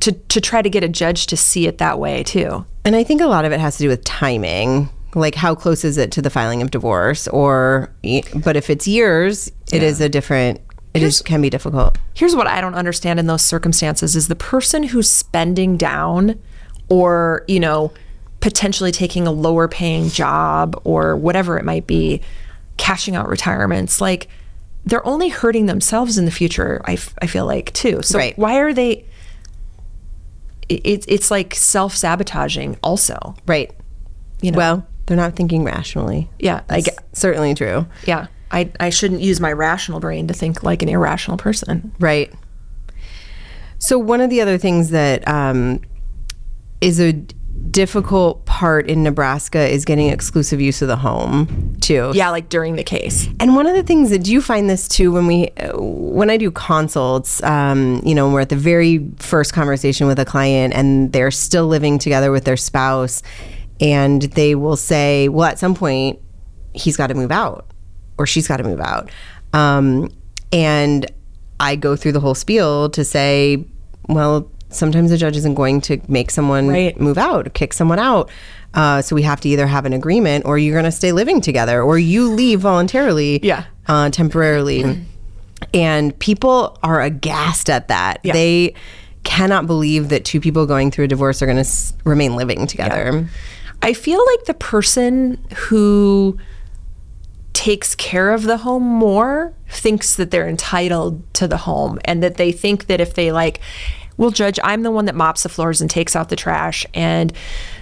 to 0.00 0.12
to 0.12 0.40
try 0.40 0.62
to 0.62 0.70
get 0.70 0.84
a 0.84 0.88
judge 0.88 1.26
to 1.28 1.36
see 1.36 1.66
it 1.66 1.78
that 1.78 1.98
way 1.98 2.22
too. 2.22 2.64
And 2.84 2.96
I 2.96 3.04
think 3.04 3.20
a 3.20 3.26
lot 3.26 3.44
of 3.44 3.52
it 3.52 3.60
has 3.60 3.76
to 3.78 3.82
do 3.82 3.88
with 3.88 4.04
timing. 4.04 4.88
Like, 5.14 5.34
how 5.34 5.54
close 5.54 5.84
is 5.84 5.98
it 5.98 6.12
to 6.12 6.22
the 6.22 6.30
filing 6.30 6.62
of 6.62 6.70
divorce? 6.70 7.26
Or, 7.28 7.90
but 8.36 8.56
if 8.56 8.70
it's 8.70 8.86
years, 8.86 9.50
it 9.72 9.82
is 9.82 10.00
a 10.00 10.08
different, 10.08 10.60
it 10.94 11.02
is, 11.02 11.22
can 11.22 11.40
be 11.40 11.50
difficult. 11.50 11.98
Here's 12.14 12.36
what 12.36 12.46
I 12.46 12.60
don't 12.60 12.74
understand 12.74 13.18
in 13.18 13.26
those 13.26 13.42
circumstances 13.42 14.14
is 14.14 14.28
the 14.28 14.36
person 14.36 14.82
who's 14.82 15.10
spending 15.10 15.76
down 15.76 16.40
or, 16.88 17.44
you 17.48 17.58
know, 17.58 17.92
potentially 18.40 18.92
taking 18.92 19.26
a 19.26 19.32
lower 19.32 19.66
paying 19.66 20.08
job 20.10 20.80
or 20.84 21.16
whatever 21.16 21.58
it 21.58 21.64
might 21.64 21.86
be, 21.86 22.20
cashing 22.78 23.14
out 23.14 23.28
retirements, 23.28 24.00
like 24.00 24.28
they're 24.86 25.06
only 25.06 25.28
hurting 25.28 25.66
themselves 25.66 26.16
in 26.16 26.24
the 26.24 26.30
future, 26.30 26.80
I, 26.86 26.94
f- 26.94 27.14
I 27.20 27.26
feel 27.26 27.44
like, 27.44 27.72
too. 27.74 28.00
So 28.02 28.16
Right. 28.18 28.38
why 28.38 28.58
are 28.58 28.72
they? 28.72 29.04
it- 30.68 30.80
It's 30.84 31.06
it's 31.08 31.30
like 31.30 31.54
self 31.54 31.94
sabotaging, 31.94 32.76
also. 32.82 33.34
Right. 33.46 33.70
You 34.40 34.52
know? 34.52 34.56
Well, 34.58 34.86
they're 35.06 35.16
not 35.16 35.36
thinking 35.36 35.64
rationally. 35.64 36.28
Yeah, 36.38 36.62
I 36.70 36.80
get, 36.80 36.98
certainly 37.12 37.54
true. 37.54 37.86
yeah. 38.06 38.26
I 38.50 38.70
I 38.80 38.88
shouldn't 38.90 39.20
use 39.20 39.40
my 39.40 39.52
rational 39.52 40.00
brain 40.00 40.26
to 40.28 40.34
think 40.34 40.62
like 40.62 40.82
an 40.82 40.88
irrational 40.88 41.36
person. 41.36 41.92
Right. 42.00 42.32
So 43.78 43.98
one 43.98 44.20
of 44.22 44.30
the 44.30 44.40
other 44.40 44.56
things 44.58 44.90
that 44.90 45.26
um, 45.28 45.80
is 46.80 46.98
a 47.00 47.12
difficult 47.70 48.44
part 48.46 48.88
in 48.88 49.02
Nebraska 49.02 49.68
is 49.68 49.84
getting 49.84 50.08
exclusive 50.08 50.60
use 50.60 50.82
of 50.82 50.88
the 50.88 50.96
home 50.96 51.76
too. 51.80 52.10
Yeah, 52.14 52.30
like 52.30 52.48
during 52.48 52.76
the 52.76 52.84
case. 52.84 53.28
And 53.40 53.54
one 53.54 53.66
of 53.66 53.74
the 53.74 53.82
things 53.82 54.10
that 54.10 54.24
do 54.24 54.32
you 54.32 54.40
find 54.40 54.68
this 54.68 54.88
too 54.88 55.12
when 55.12 55.26
we 55.26 55.50
when 55.74 56.30
I 56.30 56.36
do 56.36 56.50
consults, 56.50 57.42
um, 57.42 58.00
you 58.04 58.14
know, 58.14 58.30
we're 58.30 58.40
at 58.40 58.48
the 58.48 58.56
very 58.56 59.08
first 59.18 59.52
conversation 59.52 60.06
with 60.06 60.18
a 60.18 60.24
client 60.24 60.74
and 60.74 61.12
they're 61.12 61.30
still 61.30 61.66
living 61.66 61.98
together 61.98 62.30
with 62.30 62.44
their 62.44 62.56
spouse, 62.56 63.22
and 63.80 64.22
they 64.22 64.54
will 64.54 64.76
say, 64.76 65.28
"Well, 65.28 65.48
at 65.48 65.58
some 65.58 65.74
point, 65.74 66.18
he's 66.74 66.96
got 66.96 67.08
to 67.08 67.14
move 67.14 67.30
out, 67.30 67.70
or 68.18 68.26
she's 68.26 68.48
got 68.48 68.56
to 68.58 68.64
move 68.64 68.80
out," 68.80 69.10
um, 69.52 70.10
and 70.52 71.06
I 71.60 71.76
go 71.76 71.96
through 71.96 72.12
the 72.12 72.20
whole 72.20 72.34
spiel 72.34 72.88
to 72.90 73.04
say, 73.04 73.64
"Well." 74.08 74.50
Sometimes 74.70 75.10
the 75.10 75.16
judge 75.16 75.36
isn't 75.36 75.54
going 75.54 75.80
to 75.82 75.98
make 76.08 76.30
someone 76.30 76.68
Right. 76.68 76.98
move 77.00 77.16
out, 77.18 77.52
kick 77.54 77.72
someone 77.72 77.98
out. 77.98 78.30
Uh, 78.74 79.00
so 79.00 79.14
we 79.16 79.22
have 79.22 79.40
to 79.40 79.48
either 79.48 79.66
have 79.66 79.86
an 79.86 79.92
agreement, 79.94 80.44
or 80.44 80.58
you're 80.58 80.74
going 80.74 80.84
to 80.84 80.92
stay 80.92 81.10
living 81.12 81.40
together, 81.40 81.82
or 81.82 81.98
you 81.98 82.28
leave 82.28 82.60
voluntarily, 82.60 83.40
Yeah. 83.42 83.64
uh, 83.86 84.10
temporarily. 84.10 85.04
and 85.74 86.16
people 86.20 86.78
are 86.84 87.00
aghast 87.02 87.68
at 87.68 87.88
that. 87.88 88.20
Yeah. 88.22 88.32
They 88.32 88.74
cannot 89.24 89.66
believe 89.66 90.08
that 90.10 90.24
two 90.24 90.40
people 90.40 90.66
going 90.66 90.90
through 90.92 91.06
a 91.06 91.08
divorce 91.08 91.42
are 91.42 91.46
going 91.46 91.56
to 91.56 91.60
s- 91.60 91.92
remain 92.04 92.36
living 92.36 92.66
together. 92.68 93.28
I 93.82 93.92
feel 93.92 94.24
like 94.24 94.44
the 94.44 94.54
person 94.54 95.38
who 95.56 96.38
takes 97.52 97.94
care 97.96 98.30
of 98.30 98.44
the 98.44 98.58
home 98.58 98.84
more 98.84 99.52
thinks 99.68 100.14
that 100.14 100.30
they're 100.30 100.48
entitled 100.48 101.22
to 101.34 101.48
the 101.48 101.56
home 101.58 101.98
and 102.04 102.22
that 102.22 102.36
they 102.36 102.52
think 102.52 102.86
that 102.86 103.00
if 103.00 103.14
they 103.14 103.32
like 103.32 103.60
well 104.18 104.30
judge 104.30 104.60
i'm 104.62 104.82
the 104.82 104.90
one 104.90 105.06
that 105.06 105.14
mops 105.14 105.42
the 105.44 105.48
floors 105.48 105.80
and 105.80 105.90
takes 105.90 106.14
out 106.14 106.28
the 106.28 106.36
trash 106.36 106.84
and 106.92 107.32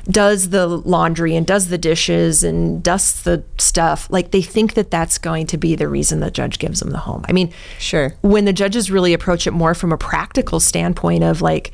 does 0.08 0.50
the 0.50 0.66
laundry 0.66 1.34
and 1.34 1.46
does 1.46 1.68
the 1.68 1.78
dishes 1.78 2.44
and 2.44 2.82
dusts 2.82 3.22
the 3.22 3.42
stuff. 3.58 4.08
Like 4.10 4.30
they 4.30 4.42
think 4.42 4.74
that 4.74 4.90
that's 4.90 5.18
going 5.18 5.46
to 5.48 5.58
be 5.58 5.74
the 5.74 5.88
reason 5.88 6.20
the 6.20 6.30
judge 6.30 6.58
gives 6.58 6.80
them 6.80 6.90
the 6.90 6.98
home. 6.98 7.24
I 7.28 7.32
mean 7.32 7.52
Sure. 7.78 8.14
when 8.22 8.44
the 8.44 8.52
judges 8.52 8.90
really 8.90 9.12
approach 9.12 9.46
it 9.46 9.50
more 9.50 9.74
from 9.74 9.92
a 9.92 9.98
practical 9.98 10.60
standpoint 10.60 11.24
of 11.24 11.42
like 11.42 11.72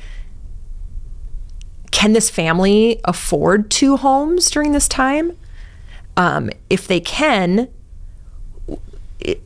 can 1.91 2.13
this 2.13 2.29
family 2.29 2.99
afford 3.05 3.69
two 3.69 3.97
homes 3.97 4.49
during 4.49 4.71
this 4.71 4.87
time? 4.87 5.37
Um, 6.17 6.49
if 6.69 6.87
they 6.87 6.99
can 6.99 7.69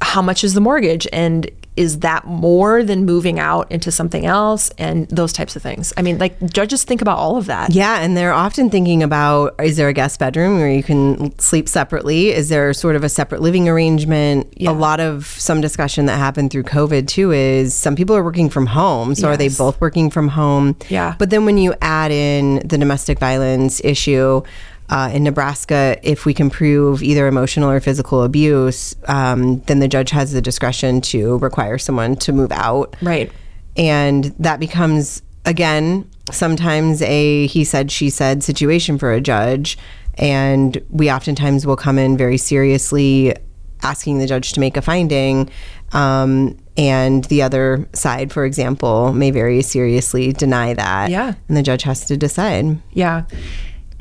how 0.01 0.21
much 0.21 0.43
is 0.43 0.53
the 0.53 0.61
mortgage? 0.61 1.07
And 1.13 1.49
is 1.77 1.99
that 1.99 2.25
more 2.25 2.83
than 2.83 3.05
moving 3.05 3.39
out 3.39 3.71
into 3.71 3.91
something 3.91 4.25
else 4.25 4.71
and 4.77 5.07
those 5.09 5.31
types 5.31 5.55
of 5.55 5.61
things? 5.61 5.93
I 5.95 6.01
mean, 6.01 6.17
like 6.17 6.51
judges 6.51 6.83
think 6.83 7.01
about 7.01 7.17
all 7.17 7.37
of 7.37 7.45
that. 7.45 7.71
Yeah, 7.71 7.99
and 8.01 8.17
they're 8.17 8.33
often 8.33 8.69
thinking 8.69 9.03
about 9.03 9.55
is 9.61 9.77
there 9.77 9.87
a 9.87 9.93
guest 9.93 10.19
bedroom 10.19 10.57
where 10.57 10.71
you 10.71 10.83
can 10.83 11.37
sleep 11.39 11.69
separately? 11.69 12.29
Is 12.29 12.49
there 12.49 12.73
sort 12.73 12.95
of 12.95 13.03
a 13.03 13.09
separate 13.09 13.41
living 13.41 13.69
arrangement? 13.69 14.51
Yeah. 14.57 14.71
A 14.71 14.73
lot 14.73 14.99
of 14.99 15.27
some 15.27 15.61
discussion 15.61 16.07
that 16.07 16.17
happened 16.17 16.51
through 16.51 16.63
COVID 16.63 17.07
too 17.07 17.31
is 17.31 17.73
some 17.75 17.95
people 17.95 18.15
are 18.15 18.23
working 18.23 18.49
from 18.49 18.65
home. 18.65 19.13
So 19.15 19.29
are 19.29 19.37
they 19.37 19.49
both 19.49 19.79
working 19.79 20.09
from 20.09 20.29
home? 20.29 20.75
Yeah. 20.89 21.15
But 21.19 21.29
then 21.29 21.45
when 21.45 21.57
you 21.57 21.75
add 21.81 22.11
in 22.11 22.67
the 22.67 22.77
domestic 22.77 23.19
violence 23.19 23.79
issue, 23.83 24.41
uh, 24.89 25.09
in 25.13 25.23
Nebraska, 25.23 25.99
if 26.03 26.25
we 26.25 26.33
can 26.33 26.49
prove 26.49 27.03
either 27.03 27.27
emotional 27.27 27.69
or 27.69 27.79
physical 27.79 28.23
abuse, 28.23 28.95
um, 29.07 29.59
then 29.61 29.79
the 29.79 29.87
judge 29.87 30.11
has 30.11 30.31
the 30.31 30.41
discretion 30.41 31.01
to 31.01 31.37
require 31.39 31.77
someone 31.77 32.15
to 32.17 32.31
move 32.31 32.51
out. 32.51 32.95
Right. 33.01 33.31
And 33.75 34.25
that 34.39 34.59
becomes, 34.59 35.21
again, 35.45 36.09
sometimes 36.31 37.01
a 37.01 37.47
he 37.47 37.63
said, 37.63 37.91
she 37.91 38.09
said 38.09 38.43
situation 38.43 38.97
for 38.97 39.11
a 39.11 39.21
judge. 39.21 39.77
And 40.17 40.81
we 40.89 41.11
oftentimes 41.11 41.67
will 41.67 41.75
come 41.75 41.99
in 41.99 42.17
very 42.17 42.37
seriously 42.37 43.35
asking 43.83 44.17
the 44.17 44.25
judge 44.25 44.53
to 44.53 44.59
make 44.59 44.77
a 44.77 44.81
finding. 44.81 45.49
Um, 45.91 46.57
and 46.75 47.23
the 47.25 47.41
other 47.41 47.87
side, 47.93 48.31
for 48.31 48.45
example, 48.45 49.13
may 49.13 49.31
very 49.31 49.61
seriously 49.61 50.33
deny 50.33 50.73
that. 50.73 51.09
Yeah. 51.11 51.33
And 51.47 51.57
the 51.57 51.61
judge 51.61 51.83
has 51.83 52.05
to 52.05 52.17
decide. 52.17 52.79
Yeah. 52.93 53.25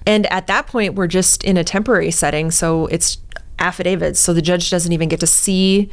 And 0.06 0.26
at 0.32 0.46
that 0.46 0.66
point, 0.68 0.94
we're 0.94 1.08
just 1.08 1.44
in 1.44 1.56
a 1.56 1.64
temporary 1.64 2.10
setting. 2.10 2.50
So 2.50 2.86
it's 2.86 3.18
affidavits. 3.58 4.20
So 4.20 4.32
the 4.32 4.42
judge 4.42 4.70
doesn't 4.70 4.92
even 4.92 5.08
get 5.08 5.20
to 5.20 5.26
see 5.26 5.90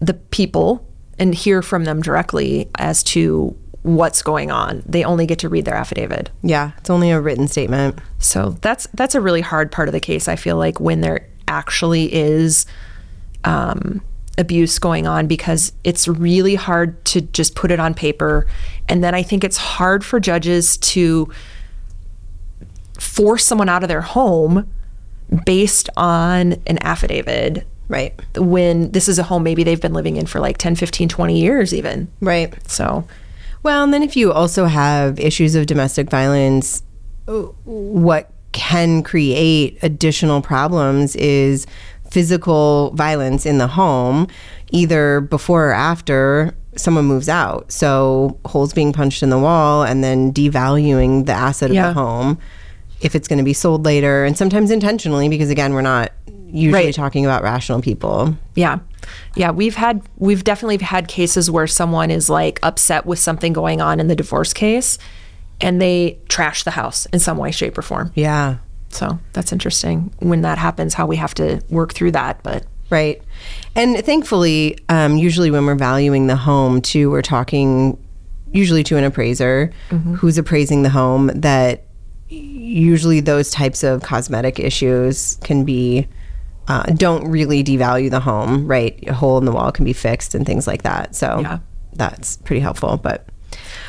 the 0.00 0.14
people 0.14 0.86
and 1.18 1.34
hear 1.34 1.62
from 1.62 1.84
them 1.84 2.02
directly 2.02 2.68
as 2.78 3.02
to 3.04 3.56
what's 3.82 4.22
going 4.22 4.50
on. 4.50 4.82
They 4.86 5.04
only 5.04 5.26
get 5.26 5.38
to 5.40 5.48
read 5.48 5.64
their 5.64 5.74
affidavit. 5.74 6.30
Yeah. 6.42 6.72
It's 6.78 6.90
only 6.90 7.10
a 7.10 7.20
written 7.20 7.48
statement. 7.48 7.98
So 8.18 8.50
that's 8.60 8.86
that's 8.94 9.14
a 9.14 9.20
really 9.20 9.40
hard 9.40 9.70
part 9.70 9.88
of 9.88 9.92
the 9.92 10.00
case. 10.00 10.28
I 10.28 10.36
feel 10.36 10.56
like 10.56 10.80
when 10.80 11.00
there 11.00 11.28
actually 11.48 12.12
is 12.12 12.64
um, 13.44 14.00
abuse 14.38 14.78
going 14.78 15.06
on 15.06 15.26
because 15.26 15.72
it's 15.84 16.06
really 16.08 16.54
hard 16.54 17.04
to 17.06 17.20
just 17.20 17.54
put 17.54 17.70
it 17.70 17.80
on 17.80 17.92
paper, 17.92 18.46
and 18.88 19.02
then 19.02 19.14
I 19.14 19.22
think 19.22 19.44
it's 19.44 19.56
hard 19.56 20.04
for 20.04 20.20
judges 20.20 20.76
to 20.78 21.30
force 23.02 23.44
someone 23.44 23.68
out 23.68 23.82
of 23.82 23.88
their 23.88 24.00
home 24.00 24.68
based 25.44 25.88
on 25.96 26.54
an 26.66 26.78
affidavit 26.82 27.66
Right. 27.88 28.14
when 28.36 28.90
this 28.92 29.06
is 29.08 29.18
a 29.18 29.22
home 29.24 29.42
maybe 29.42 29.64
they've 29.64 29.80
been 29.80 29.92
living 29.92 30.16
in 30.16 30.24
for 30.26 30.40
like 30.40 30.56
10 30.56 30.76
15 30.76 31.08
20 31.08 31.38
years 31.38 31.74
even 31.74 32.08
Right. 32.20 32.54
so 32.70 33.04
Well, 33.62 33.84
and 33.84 33.92
then 33.92 34.02
if 34.02 34.16
you 34.16 34.32
also 34.32 34.64
have 34.66 35.20
issues 35.20 35.54
of 35.54 35.66
domestic 35.66 36.08
violence, 36.10 36.82
what 37.64 38.30
can 38.52 39.02
create 39.02 39.78
additional 39.82 40.40
problems 40.42 41.14
is 41.16 41.66
physical 42.10 42.90
violence 42.94 43.46
in 43.46 43.58
the 43.58 43.66
home, 43.68 44.26
either 44.70 45.20
before 45.20 45.68
or 45.68 45.72
after 45.72 46.52
someone 46.76 47.04
moves 47.04 47.28
out. 47.28 47.70
So 47.70 48.38
holes 48.46 48.72
being 48.72 48.92
punched 48.92 49.22
in 49.22 49.30
the 49.30 49.38
wall 49.38 49.82
and 49.84 50.02
then 50.02 50.32
devaluing 50.32 51.26
the 51.26 51.32
asset 51.32 51.70
of 51.70 51.76
the 51.76 51.92
home 51.92 52.38
if 53.02 53.14
it's 53.14 53.28
going 53.28 53.38
to 53.38 53.44
be 53.44 53.52
sold 53.52 53.84
later 53.84 54.24
and 54.24 54.36
sometimes 54.38 54.70
intentionally 54.70 55.28
because 55.28 55.50
again, 55.50 55.74
we're 55.74 55.82
not 55.82 56.12
usually 56.48 56.84
Right. 56.86 56.94
talking 56.94 57.24
about 57.24 57.42
rational 57.42 57.80
people. 57.82 58.36
Yeah. 58.54 58.78
Yeah, 59.34 59.50
we've 59.50 59.74
had 59.74 60.02
we've 60.18 60.44
definitely 60.44 60.78
had 60.78 61.08
cases 61.08 61.50
where 61.50 61.66
someone 61.66 62.10
is 62.10 62.28
like 62.30 62.60
upset 62.62 63.04
with 63.06 63.18
something 63.18 63.52
going 63.52 63.80
on 63.80 63.98
in 64.00 64.06
the 64.08 64.14
divorce 64.14 64.52
case 64.52 64.98
and 65.60 65.80
they 65.80 66.18
trash 66.28 66.62
the 66.64 66.70
house 66.72 67.06
in 67.06 67.18
some 67.18 67.36
way 67.38 67.50
shape 67.50 67.76
or 67.78 67.82
form. 67.82 68.12
Yeah. 68.14 68.56
So, 68.90 69.18
that's 69.32 69.52
interesting 69.52 70.12
when 70.18 70.42
that 70.42 70.58
happens 70.58 70.92
how 70.94 71.06
we 71.06 71.16
have 71.16 71.32
to 71.34 71.62
work 71.70 71.94
through 71.94 72.12
that, 72.12 72.42
but 72.42 72.64
Right. 72.90 73.22
And 73.74 73.96
thankfully, 74.04 74.78
um, 74.90 75.16
usually 75.16 75.50
when 75.50 75.64
we're 75.64 75.74
valuing 75.76 76.26
the 76.26 76.36
home 76.36 76.82
too, 76.82 77.10
we're 77.10 77.22
talking 77.22 77.96
usually 78.52 78.84
to 78.84 78.98
an 78.98 79.04
appraiser 79.04 79.72
who's 80.16 80.36
appraising 80.36 80.82
the 80.82 80.90
home 80.90 81.28
that 81.34 81.84
usually 82.32 83.20
those 83.20 83.50
types 83.50 83.82
of 83.82 84.02
cosmetic 84.02 84.58
issues 84.58 85.36
can 85.44 85.64
be 85.64 86.08
uh, 86.68 86.84
don't 86.94 87.28
really 87.28 87.62
devalue 87.64 88.10
the 88.10 88.20
home 88.20 88.66
right 88.66 89.02
a 89.08 89.12
hole 89.14 89.36
in 89.38 89.44
the 89.44 89.52
wall 89.52 89.72
can 89.72 89.84
be 89.84 89.92
fixed 89.92 90.34
and 90.34 90.46
things 90.46 90.66
like 90.66 90.82
that 90.82 91.14
so 91.14 91.40
Yeah. 91.40 91.58
that's 91.94 92.36
pretty 92.38 92.60
helpful 92.60 92.96
but 92.96 93.26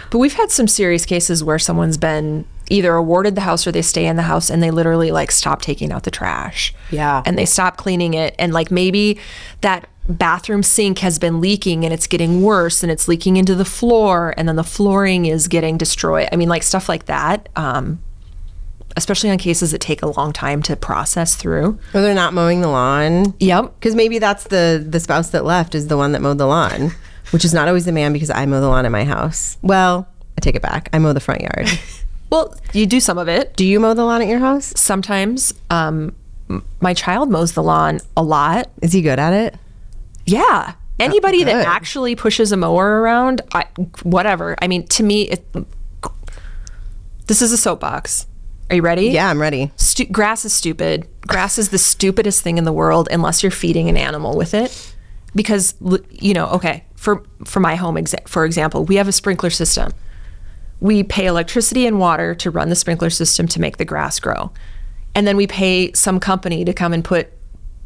But 0.09 0.17
we've 0.19 0.33
had 0.33 0.51
some 0.51 0.67
serious 0.67 1.05
cases 1.05 1.43
where 1.43 1.59
someone's 1.59 1.97
been 1.97 2.45
either 2.69 2.93
awarded 2.95 3.35
the 3.35 3.41
house 3.41 3.65
or 3.67 3.71
they 3.71 3.81
stay 3.81 4.05
in 4.05 4.15
the 4.15 4.23
house 4.23 4.49
and 4.49 4.61
they 4.63 4.71
literally 4.71 5.11
like 5.11 5.31
stop 5.31 5.61
taking 5.61 5.91
out 5.91 6.03
the 6.03 6.11
trash. 6.11 6.73
Yeah. 6.91 7.21
And 7.25 7.37
they 7.37 7.45
stop 7.45 7.75
cleaning 7.77 8.13
it. 8.13 8.33
And 8.39 8.53
like 8.53 8.71
maybe 8.71 9.19
that 9.61 9.87
bathroom 10.07 10.63
sink 10.63 10.99
has 10.99 11.19
been 11.19 11.41
leaking 11.41 11.83
and 11.83 11.93
it's 11.93 12.07
getting 12.07 12.41
worse 12.41 12.81
and 12.81 12.91
it's 12.91 13.07
leaking 13.07 13.37
into 13.37 13.53
the 13.53 13.65
floor 13.65 14.33
and 14.37 14.47
then 14.47 14.55
the 14.55 14.63
flooring 14.63 15.25
is 15.25 15.47
getting 15.49 15.77
destroyed. 15.77 16.29
I 16.31 16.35
mean, 16.37 16.47
like 16.49 16.63
stuff 16.63 16.87
like 16.89 17.05
that. 17.05 17.49
Um, 17.55 18.01
especially 18.95 19.29
on 19.29 19.37
cases 19.37 19.71
that 19.71 19.79
take 19.81 20.01
a 20.01 20.07
long 20.07 20.31
time 20.33 20.61
to 20.63 20.75
process 20.75 21.35
through. 21.35 21.77
or 21.93 22.01
they're 22.01 22.13
not 22.13 22.33
mowing 22.33 22.61
the 22.61 22.67
lawn 22.67 23.33
Yep. 23.39 23.73
because 23.79 23.95
maybe 23.95 24.19
that's 24.19 24.45
the 24.45 24.85
the 24.87 24.99
spouse 24.99 25.29
that 25.31 25.43
left 25.45 25.75
is 25.75 25.87
the 25.87 25.97
one 25.97 26.11
that 26.13 26.21
mowed 26.21 26.37
the 26.37 26.45
lawn 26.47 26.91
which 27.31 27.43
is 27.45 27.53
not 27.53 27.67
always 27.67 27.85
the 27.85 27.91
man 27.91 28.13
because 28.13 28.29
i 28.29 28.45
mow 28.45 28.61
the 28.61 28.67
lawn 28.67 28.85
in 28.85 28.91
my 28.91 29.03
house 29.03 29.57
well 29.63 30.07
i 30.37 30.41
take 30.41 30.55
it 30.55 30.61
back 30.61 30.89
i 30.93 30.99
mow 30.99 31.13
the 31.13 31.19
front 31.19 31.41
yard 31.41 31.67
Well, 32.29 32.55
you 32.73 32.87
do 32.87 32.99
some 32.99 33.19
of 33.19 33.27
it. 33.27 33.55
do 33.55 33.63
you 33.65 33.79
mow 33.79 33.93
the 33.93 34.03
lawn 34.03 34.21
at 34.23 34.27
your 34.27 34.39
house 34.39 34.73
Sometimes 34.75 35.53
um, 35.69 36.15
my 36.81 36.93
child 36.95 37.29
mows 37.29 37.51
the 37.53 37.61
lawn 37.63 37.99
a 38.17 38.23
lot. 38.23 38.69
is 38.81 38.91
he 38.93 39.01
good 39.03 39.19
at 39.19 39.33
it 39.33 39.55
Yeah. 40.25 40.73
Anybody 40.99 41.43
that 41.43 41.65
actually 41.67 42.15
pushes 42.15 42.51
a 42.51 42.57
mower 42.57 43.01
around, 43.01 43.41
I, 43.53 43.65
whatever. 44.03 44.55
I 44.61 44.67
mean, 44.67 44.85
to 44.87 45.03
me, 45.03 45.23
it, 45.27 45.43
this 47.27 47.41
is 47.41 47.51
a 47.51 47.57
soapbox. 47.57 48.25
Are 48.69 48.75
you 48.77 48.81
ready? 48.81 49.07
yeah 49.07 49.29
i'm 49.29 49.39
ready 49.41 49.71
Stu- 49.75 50.05
grass 50.05 50.45
is 50.45 50.53
stupid. 50.53 51.07
Grass 51.21 51.57
is 51.57 51.69
the 51.69 51.77
stupidest 51.77 52.41
thing 52.41 52.57
in 52.57 52.63
the 52.63 52.73
world 52.73 53.07
unless 53.11 53.43
you're 53.43 53.51
feeding 53.51 53.87
an 53.89 53.95
animal 53.97 54.35
with 54.35 54.53
it. 54.53 54.93
Because 55.35 55.75
you 56.09 56.33
know, 56.33 56.47
okay, 56.47 56.83
for 56.95 57.23
for 57.45 57.59
my 57.59 57.75
home 57.75 57.95
exa- 57.95 58.27
for 58.27 58.43
example, 58.45 58.85
we 58.85 58.95
have 58.95 59.07
a 59.07 59.11
sprinkler 59.11 59.49
system. 59.49 59.91
We 60.79 61.03
pay 61.03 61.27
electricity 61.27 61.85
and 61.85 61.99
water 61.99 62.35
to 62.35 62.51
run 62.51 62.69
the 62.69 62.75
sprinkler 62.75 63.09
system 63.09 63.47
to 63.49 63.61
make 63.61 63.77
the 63.77 63.85
grass 63.85 64.19
grow. 64.19 64.51
And 65.15 65.25
then 65.27 65.37
we 65.37 65.47
pay 65.47 65.93
some 65.93 66.19
company 66.19 66.65
to 66.65 66.73
come 66.73 66.91
and 66.93 67.03
put 67.05 67.31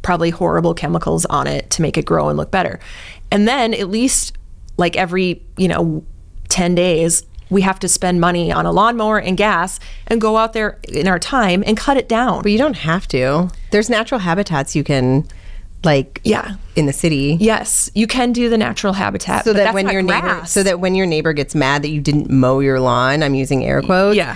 probably 0.02 0.30
horrible 0.30 0.74
chemicals 0.74 1.26
on 1.26 1.46
it 1.48 1.70
to 1.72 1.82
make 1.82 1.98
it 1.98 2.06
grow 2.06 2.30
and 2.30 2.38
look 2.38 2.50
better. 2.52 2.80
And 3.32 3.48
then 3.48 3.74
at 3.74 3.90
least 3.90 4.36
like 4.78 4.96
every, 4.96 5.44
you 5.58 5.68
know, 5.68 6.04
10 6.50 6.76
days, 6.76 7.24
we 7.50 7.62
have 7.62 7.80
to 7.80 7.88
spend 7.88 8.20
money 8.22 8.52
on 8.52 8.66
a 8.66 8.72
lawnmower 8.72 9.20
and 9.20 9.38
gas 9.38 9.80
and 10.08 10.20
go 10.20 10.38
out 10.38 10.54
there 10.54 10.80
in 10.88 11.08
our 11.08 11.20
time 11.20 11.64
and 11.66 11.78
cut 11.78 11.98
it 11.98 12.08
down. 12.10 12.42
but 12.44 12.52
you 12.52 12.58
don't 12.58 12.76
have 12.78 13.08
to 13.08 13.50
there's 13.72 13.90
natural 13.90 14.20
habitats 14.20 14.76
you 14.76 14.84
can 14.84 15.26
like 15.84 16.20
Yeah. 16.24 16.56
in 16.76 16.86
the 16.88 16.94
city 16.94 17.38
Yes, 17.40 17.90
you 17.94 18.08
can 18.08 18.34
do 18.34 18.50
the 18.50 18.58
natural 18.58 18.94
habitat. 18.94 19.44
so 19.46 19.54
that 19.54 19.74
when 19.74 19.88
your 19.90 20.02
neighbor 20.02 20.22
grass. 20.22 20.52
so 20.52 20.64
that 20.64 20.80
when 20.80 20.96
your 20.96 21.06
neighbor 21.06 21.34
gets 21.34 21.54
mad 21.56 21.84
that 21.84 21.90
you 21.90 22.02
didn't 22.02 22.30
mow 22.30 22.60
your 22.60 22.80
lawn 22.80 23.22
i'm 23.24 23.36
using 23.36 23.64
air 23.64 23.82
quotes 23.82 24.18
yeah, 24.18 24.36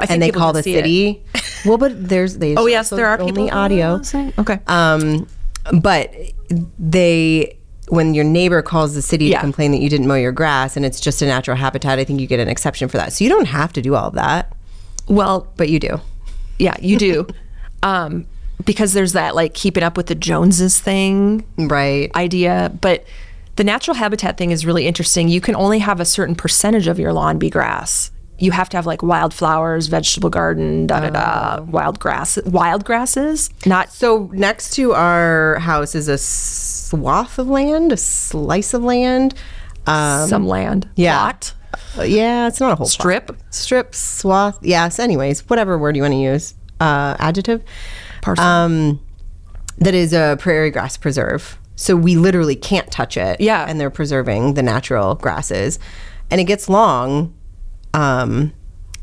I 0.00 0.06
and 0.10 0.20
they 0.20 0.30
call 0.30 0.52
the 0.52 0.62
city 0.62 1.22
well 1.64 1.78
but 1.78 1.92
there's 2.08 2.38
they 2.38 2.56
Oh 2.56 2.66
yes, 2.66 2.90
there 2.90 3.06
are 3.06 3.18
people 3.18 3.42
only 3.42 3.50
audio? 3.52 4.00
Okay. 4.38 4.58
Um, 4.66 5.26
but 5.80 6.12
they, 6.78 7.56
when 7.88 8.14
your 8.14 8.24
neighbor 8.24 8.62
calls 8.62 8.94
the 8.94 9.02
city 9.02 9.26
Yeah. 9.26 9.38
to 9.38 9.40
complain 9.42 9.70
that 9.72 9.80
you 9.80 9.88
didn't 9.90 10.06
mow 10.06 10.14
your 10.14 10.32
grass 10.32 10.76
and 10.76 10.84
it's 10.86 11.00
just 11.00 11.20
a 11.22 11.26
natural 11.26 11.56
habitat, 11.56 11.98
I 11.98 12.04
think 12.04 12.20
you 12.20 12.26
get 12.26 12.40
an 12.40 12.48
exception 12.48 12.88
for 12.88 12.96
that. 12.96 13.12
So 13.12 13.24
you 13.24 13.30
don't 13.30 13.46
have 13.46 13.72
to 13.74 13.82
do 13.82 13.94
all 13.94 14.08
of 14.08 14.14
that, 14.14 14.52
well, 15.08 15.46
but 15.56 15.68
you 15.68 15.78
do. 15.78 16.00
yeah, 16.58 16.76
you 16.80 16.96
do, 16.96 17.26
um, 17.82 18.26
because 18.64 18.92
there's 18.94 19.12
that 19.12 19.34
like 19.34 19.52
keeping 19.54 19.82
up 19.82 19.96
with 19.96 20.06
the 20.06 20.14
Joneses 20.14 20.78
thing 20.80 21.44
Right. 21.58 22.10
idea, 22.16 22.72
but. 22.80 23.04
The 23.56 23.62
natural 23.62 23.94
habitat 23.94 24.36
thing 24.36 24.50
is 24.50 24.66
really 24.66 24.84
interesting. 24.84 25.28
You 25.28 25.40
can 25.40 25.54
only 25.54 25.78
have 25.78 26.00
a 26.00 26.04
certain 26.04 26.34
percentage 26.34 26.88
of 26.88 26.98
your 26.98 27.12
lawn 27.12 27.38
be 27.38 27.48
grass. 27.50 28.10
You 28.36 28.50
have 28.50 28.68
to 28.70 28.76
have 28.76 28.84
like 28.84 29.00
wildflowers, 29.00 29.86
vegetable 29.86 30.28
garden, 30.28 30.88
da 30.88 30.98
da 30.98 31.10
da, 31.10 31.62
wild 31.62 32.00
grass, 32.00 32.36
wild 32.46 32.84
grasses, 32.84 33.50
not 33.64 33.92
so 33.92 34.28
next 34.32 34.70
to 34.74 34.92
our 34.94 35.60
house 35.60 35.94
is 35.94 36.08
a 36.08 36.18
swath 36.94 37.38
of 37.38 37.48
land, 37.48 37.92
a 37.92 37.96
slice 37.96 38.74
of 38.74 38.82
land. 38.82 39.34
Um, 39.86 40.28
some 40.28 40.46
land. 40.46 40.88
yeah. 40.96 41.18
Plot, 41.18 41.54
yeah, 42.06 42.48
it's 42.48 42.60
not 42.60 42.72
a 42.72 42.76
whole 42.76 42.86
plot. 42.86 42.90
strip, 42.90 43.36
strip, 43.50 43.94
swath. 43.94 44.58
Yes. 44.62 44.98
Anyways, 44.98 45.48
whatever 45.50 45.76
word 45.78 45.96
you 45.96 46.02
want 46.02 46.12
to 46.12 46.18
use. 46.18 46.54
Uh, 46.80 47.16
adjective. 47.18 47.62
parcel. 48.22 48.44
um, 48.44 49.00
that 49.78 49.94
is 49.94 50.12
a 50.12 50.36
prairie 50.38 50.70
grass 50.70 50.96
preserve. 50.96 51.58
So 51.76 51.96
we 51.96 52.16
literally 52.16 52.54
can't 52.56 52.90
touch 52.90 53.16
it. 53.16 53.40
Yeah. 53.40 53.64
And 53.68 53.80
they're 53.80 53.90
preserving 53.90 54.54
the 54.54 54.62
natural 54.62 55.16
grasses. 55.16 55.78
And 56.30 56.40
it 56.40 56.44
gets 56.44 56.68
long. 56.68 57.34
Um, 57.92 58.52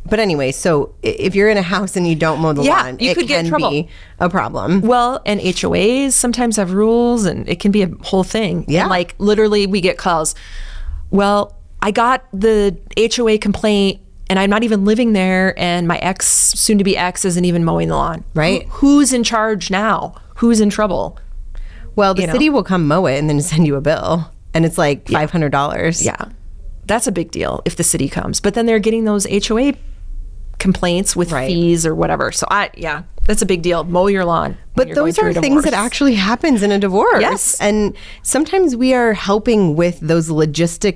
but 0.06 0.20
anyway, 0.20 0.52
so 0.52 0.94
if 1.04 1.36
you're 1.36 1.50
in 1.50 1.58
a 1.58 1.62
house 1.62 1.96
and 1.96 2.08
you 2.08 2.16
don't 2.16 2.40
mow 2.40 2.54
the 2.54 2.64
Yeah, 2.64 2.84
lawn, 2.84 2.98
you 3.00 3.12
it 3.12 3.16
could 3.18 3.28
get 3.28 3.42
can 3.42 3.50
trouble. 3.50 3.70
be 3.70 3.90
a 4.20 4.30
problem. 4.30 4.82
Well, 4.82 5.22
and 5.26 5.40
HOAs 5.40 6.14
sometimes 6.14 6.56
have 6.58 6.74
rules 6.74 7.26
and 7.26 7.48
it 7.48 7.60
can 7.60 7.72
be 7.72 7.82
a 7.84 7.90
whole 8.04 8.24
thing. 8.24 8.66
Yeah. 8.68 8.82
And 8.82 8.90
like 8.90 9.16
literally 9.20 9.68
we 9.68 9.80
get 9.82 9.98
calls. 9.98 10.34
Well, 11.12 11.56
I 11.82 11.92
got 11.92 12.26
the 12.34 12.78
HOA 12.98 13.38
complaint 13.38 14.02
and 14.30 14.40
I'm 14.40 14.50
not 14.50 14.64
even 14.64 14.86
living 14.86 15.14
there 15.14 15.58
and 15.60 15.88
my 15.88 15.98
ex 15.98 16.26
soon 16.28 16.78
to 16.78 16.84
be 16.84 16.96
ex 16.98 17.26
isn't 17.26 17.44
even 17.46 17.64
mowing 17.66 17.90
the 17.90 17.96
lawn. 17.96 18.24
Right. 18.34 18.64
Who- 18.64 18.98
who's 18.98 19.14
in 19.14 19.24
charge 19.24 19.70
now? 19.72 20.16
Who's 20.38 20.60
in 20.62 20.70
trouble? 20.70 21.18
Well, 21.96 22.14
the 22.14 22.22
you 22.22 22.28
know. 22.28 22.34
city 22.34 22.50
will 22.50 22.64
come 22.64 22.88
mow 22.88 23.06
it 23.06 23.18
and 23.20 23.30
then 23.30 23.42
send 23.42 23.68
you 23.68 23.76
a 23.76 23.82
bill. 23.82 24.32
And 24.54 24.66
it's 24.66 24.78
like 24.78 25.06
$500. 25.06 26.04
Yeah. 26.06 26.16
That's 26.86 27.08
a 27.08 27.12
big 27.12 27.32
deal 27.32 27.62
if 27.66 27.76
the 27.76 27.84
city 27.84 28.10
comes. 28.10 28.40
But 28.40 28.54
then 28.54 28.66
they're 28.66 28.80
getting 28.80 29.04
those 29.06 29.26
HOA 29.26 29.74
complaints 30.62 31.16
with 31.16 31.32
Right. 31.32 31.48
fees 31.48 31.86
or 31.86 31.94
whatever. 31.96 32.32
So 32.32 32.46
I 32.50 32.70
yeah, 32.78 33.04
that's 33.28 33.42
a 33.42 33.46
big 33.46 33.62
deal. 33.62 33.84
Mow 33.84 34.08
your 34.08 34.24
lawn. 34.26 34.56
But 34.76 34.94
those 34.96 35.20
are 35.20 35.34
things 35.34 35.64
that 35.66 35.74
actually 35.74 36.16
happens 36.16 36.64
in 36.64 36.72
a 36.72 36.80
divorce. 36.80 37.20
Yes. 37.22 37.60
And 37.60 37.94
sometimes 38.24 38.76
we 38.76 38.94
are 38.94 39.14
helping 39.14 39.76
with 39.76 40.00
those 40.00 40.30
logistic, 40.30 40.96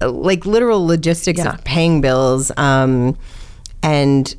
like 0.00 0.44
literal 0.46 0.84
logistics 0.86 1.38
Yeah. 1.38 1.54
of 1.54 1.64
paying 1.64 2.00
bills. 2.00 2.50
Um, 2.56 3.16
and 3.82 4.34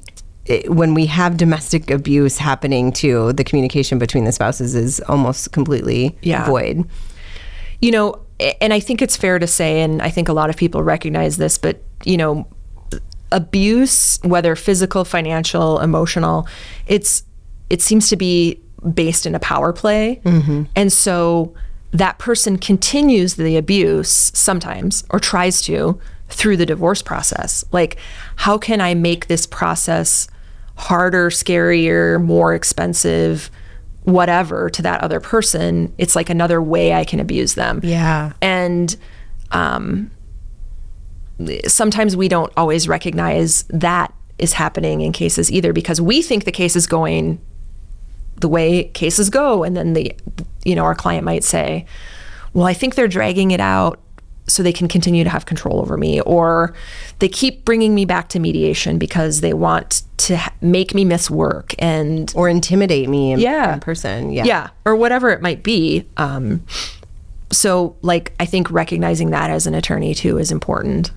it, 0.45 0.69
when 0.69 0.93
we 0.93 1.05
have 1.05 1.37
domestic 1.37 1.89
abuse 1.89 2.37
happening 2.37 2.91
too, 2.91 3.31
the 3.33 3.43
communication 3.45 3.97
between 3.99 4.25
the 4.25 4.31
spouses 4.33 4.75
is 4.75 4.99
almost 5.07 5.51
completely 5.53 6.17
Yeah. 6.21 6.45
void. 6.45 6.83
you 7.81 7.91
know, 7.91 8.15
and 8.61 8.71
I 8.73 8.79
think 8.79 9.01
it's 9.01 9.17
fair 9.17 9.39
to 9.39 9.47
say, 9.47 9.81
and 9.81 10.01
I 10.01 10.09
think 10.09 10.29
a 10.29 10.33
lot 10.33 10.49
of 10.49 10.55
people 10.55 10.81
recognize 10.83 11.35
this, 11.35 11.57
but 11.57 11.81
you 12.05 12.15
know, 12.15 12.47
abuse, 13.33 14.19
whether 14.23 14.55
physical, 14.55 15.03
financial, 15.03 15.79
emotional, 15.81 16.47
it's 16.87 17.23
it 17.69 17.81
seems 17.81 18.07
to 18.09 18.15
be 18.15 18.59
based 18.93 19.25
in 19.25 19.35
a 19.35 19.39
power 19.39 19.73
play, 19.73 20.21
and 20.75 20.91
so 20.93 21.53
that 21.91 22.17
person 22.19 22.57
continues 22.57 23.35
the 23.35 23.57
abuse 23.57 24.31
sometimes 24.33 25.03
or 25.09 25.19
tries 25.19 25.61
to 25.63 25.99
through 26.29 26.57
the 26.57 26.65
divorce 26.65 27.01
process. 27.01 27.63
Like, 27.71 27.97
how 28.37 28.57
can 28.57 28.81
I 28.81 28.93
make 28.95 29.27
this 29.27 29.45
process 29.45 30.27
harder, 30.75 31.29
scarier, 31.29 32.23
more 32.23 32.53
expensive? 32.55 33.49
whatever 34.05 34.69
to 34.69 34.81
that 34.81 34.99
other 34.99 35.21
person 35.21 35.93
it's 35.97 36.13
like 36.13 36.29
another 36.29 36.61
way 36.61 36.91
i 36.91 37.05
can 37.05 37.21
abuse 37.21 37.53
them 37.53 37.79
Yeah. 37.81 38.33
and 38.41 38.93
um, 39.51 40.11
sometimes 41.67 42.15
we 42.15 42.27
don't 42.27 42.51
always 42.55 42.87
recognize 42.87 43.63
that 43.69 44.13
is 44.37 44.53
happening 44.53 45.01
in 45.01 45.11
cases 45.11 45.51
either 45.51 45.73
because 45.73 45.99
we 46.01 46.21
think 46.21 46.45
the 46.45 46.51
case 46.51 46.75
is 46.75 46.87
going 46.87 47.39
the 48.37 48.47
way 48.49 48.85
cases 48.85 49.29
go 49.29 49.63
and 49.63 49.75
then 49.77 49.93
the 49.93 50.11
you 50.65 50.75
know 50.75 50.83
our 50.83 50.95
client 50.95 51.23
might 51.23 51.43
say 51.43 51.85
well 52.53 52.65
i 52.65 52.73
think 52.73 52.95
they're 52.95 53.07
dragging 53.07 53.51
it 53.51 53.59
out 53.59 53.99
so 54.47 54.61
they 54.61 54.73
can 54.73 54.87
continue 54.89 55.23
to 55.23 55.29
have 55.29 55.45
control 55.45 55.79
over 55.79 55.95
me 55.97 56.19
or 56.21 56.73
they 57.19 57.29
keep 57.29 57.63
bringing 57.63 57.95
me 57.95 58.03
back 58.05 58.27
to 58.27 58.39
mediation 58.39 58.97
because 58.97 59.39
they 59.41 59.53
want 59.53 60.01
to 60.17 60.35
ha- 60.35 60.53
make 60.61 60.93
me 60.93 61.05
miss 61.05 61.29
work 61.29 61.73
and 61.79 62.33
Or 62.35 62.49
intimidate 62.49 63.07
me 63.07 63.31
in, 63.31 63.39
Yeah. 63.39 63.75
in 63.75 63.79
person. 63.79 64.31
Yeah. 64.33 64.43
yeah 64.43 64.69
or 64.83 64.95
whatever 64.97 65.29
it 65.29 65.41
might 65.41 65.63
be 65.63 66.05
um, 66.17 66.65
so 67.51 67.95
like 68.01 68.33
i 68.39 68.45
think 68.45 68.69
recognizing 68.71 69.29
that 69.29 69.49
as 69.49 69.65
an 69.67 69.73
attorney 69.75 70.13
too 70.13 70.37
is 70.37 70.51
important 70.51 71.11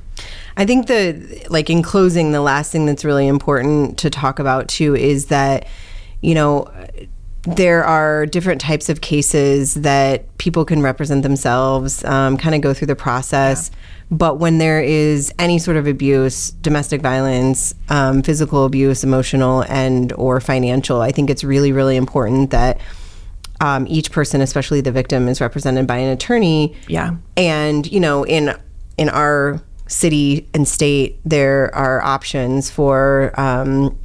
I 0.56 0.64
think 0.64 0.86
the 0.86 1.44
like 1.50 1.68
in 1.70 1.82
closing, 1.82 2.32
the 2.32 2.40
last 2.40 2.72
thing 2.72 2.86
that's 2.86 3.04
really 3.04 3.26
important 3.26 3.98
to 3.98 4.10
talk 4.10 4.38
about 4.38 4.68
too 4.68 4.94
is 4.96 5.26
that 5.26 5.66
you 6.22 6.34
know 6.34 6.70
there 7.46 7.84
are 7.84 8.26
different 8.26 8.60
types 8.60 8.88
of 8.88 9.00
cases 9.00 9.74
that 9.74 10.36
people 10.38 10.64
can 10.64 10.82
represent 10.82 11.22
themselves, 11.22 12.04
um, 12.04 12.36
kind 12.36 12.56
of 12.56 12.60
go 12.60 12.74
through 12.74 12.88
the 12.88 12.96
process. 12.96 13.70
But 14.10 14.38
when 14.40 14.58
there 14.58 14.80
is 14.80 15.32
any 15.38 15.58
sort 15.60 15.76
of 15.76 15.86
abuse, 15.86 16.50
domestic 16.50 17.02
violence, 17.02 17.74
um, 17.88 18.22
physical 18.22 18.64
abuse, 18.64 19.04
emotional 19.04 19.62
and 19.68 20.12
or 20.14 20.40
financial, 20.40 21.00
I 21.02 21.12
think 21.12 21.30
it's 21.30 21.44
really 21.44 21.70
really 21.72 21.96
important 21.96 22.50
that 22.50 22.80
um, 23.60 23.86
each 23.88 24.10
person, 24.12 24.40
especially 24.40 24.80
the 24.80 24.92
victim, 24.92 25.28
is 25.28 25.40
represented 25.40 25.86
by 25.86 25.96
an 25.98 26.10
attorney 26.10 26.74
Yeah. 26.88 27.16
and 27.36 27.90
you 27.90 28.00
know 28.00 28.24
in 28.24 28.54
in 28.98 29.08
our 29.08 29.60
city 29.88 30.48
and 30.54 30.66
state 30.66 31.18
there 31.24 31.74
are 31.74 32.02
options 32.02 32.70
for 32.70 33.32
um, 33.38 33.96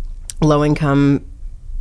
low 0.42 0.64
income 0.64 1.26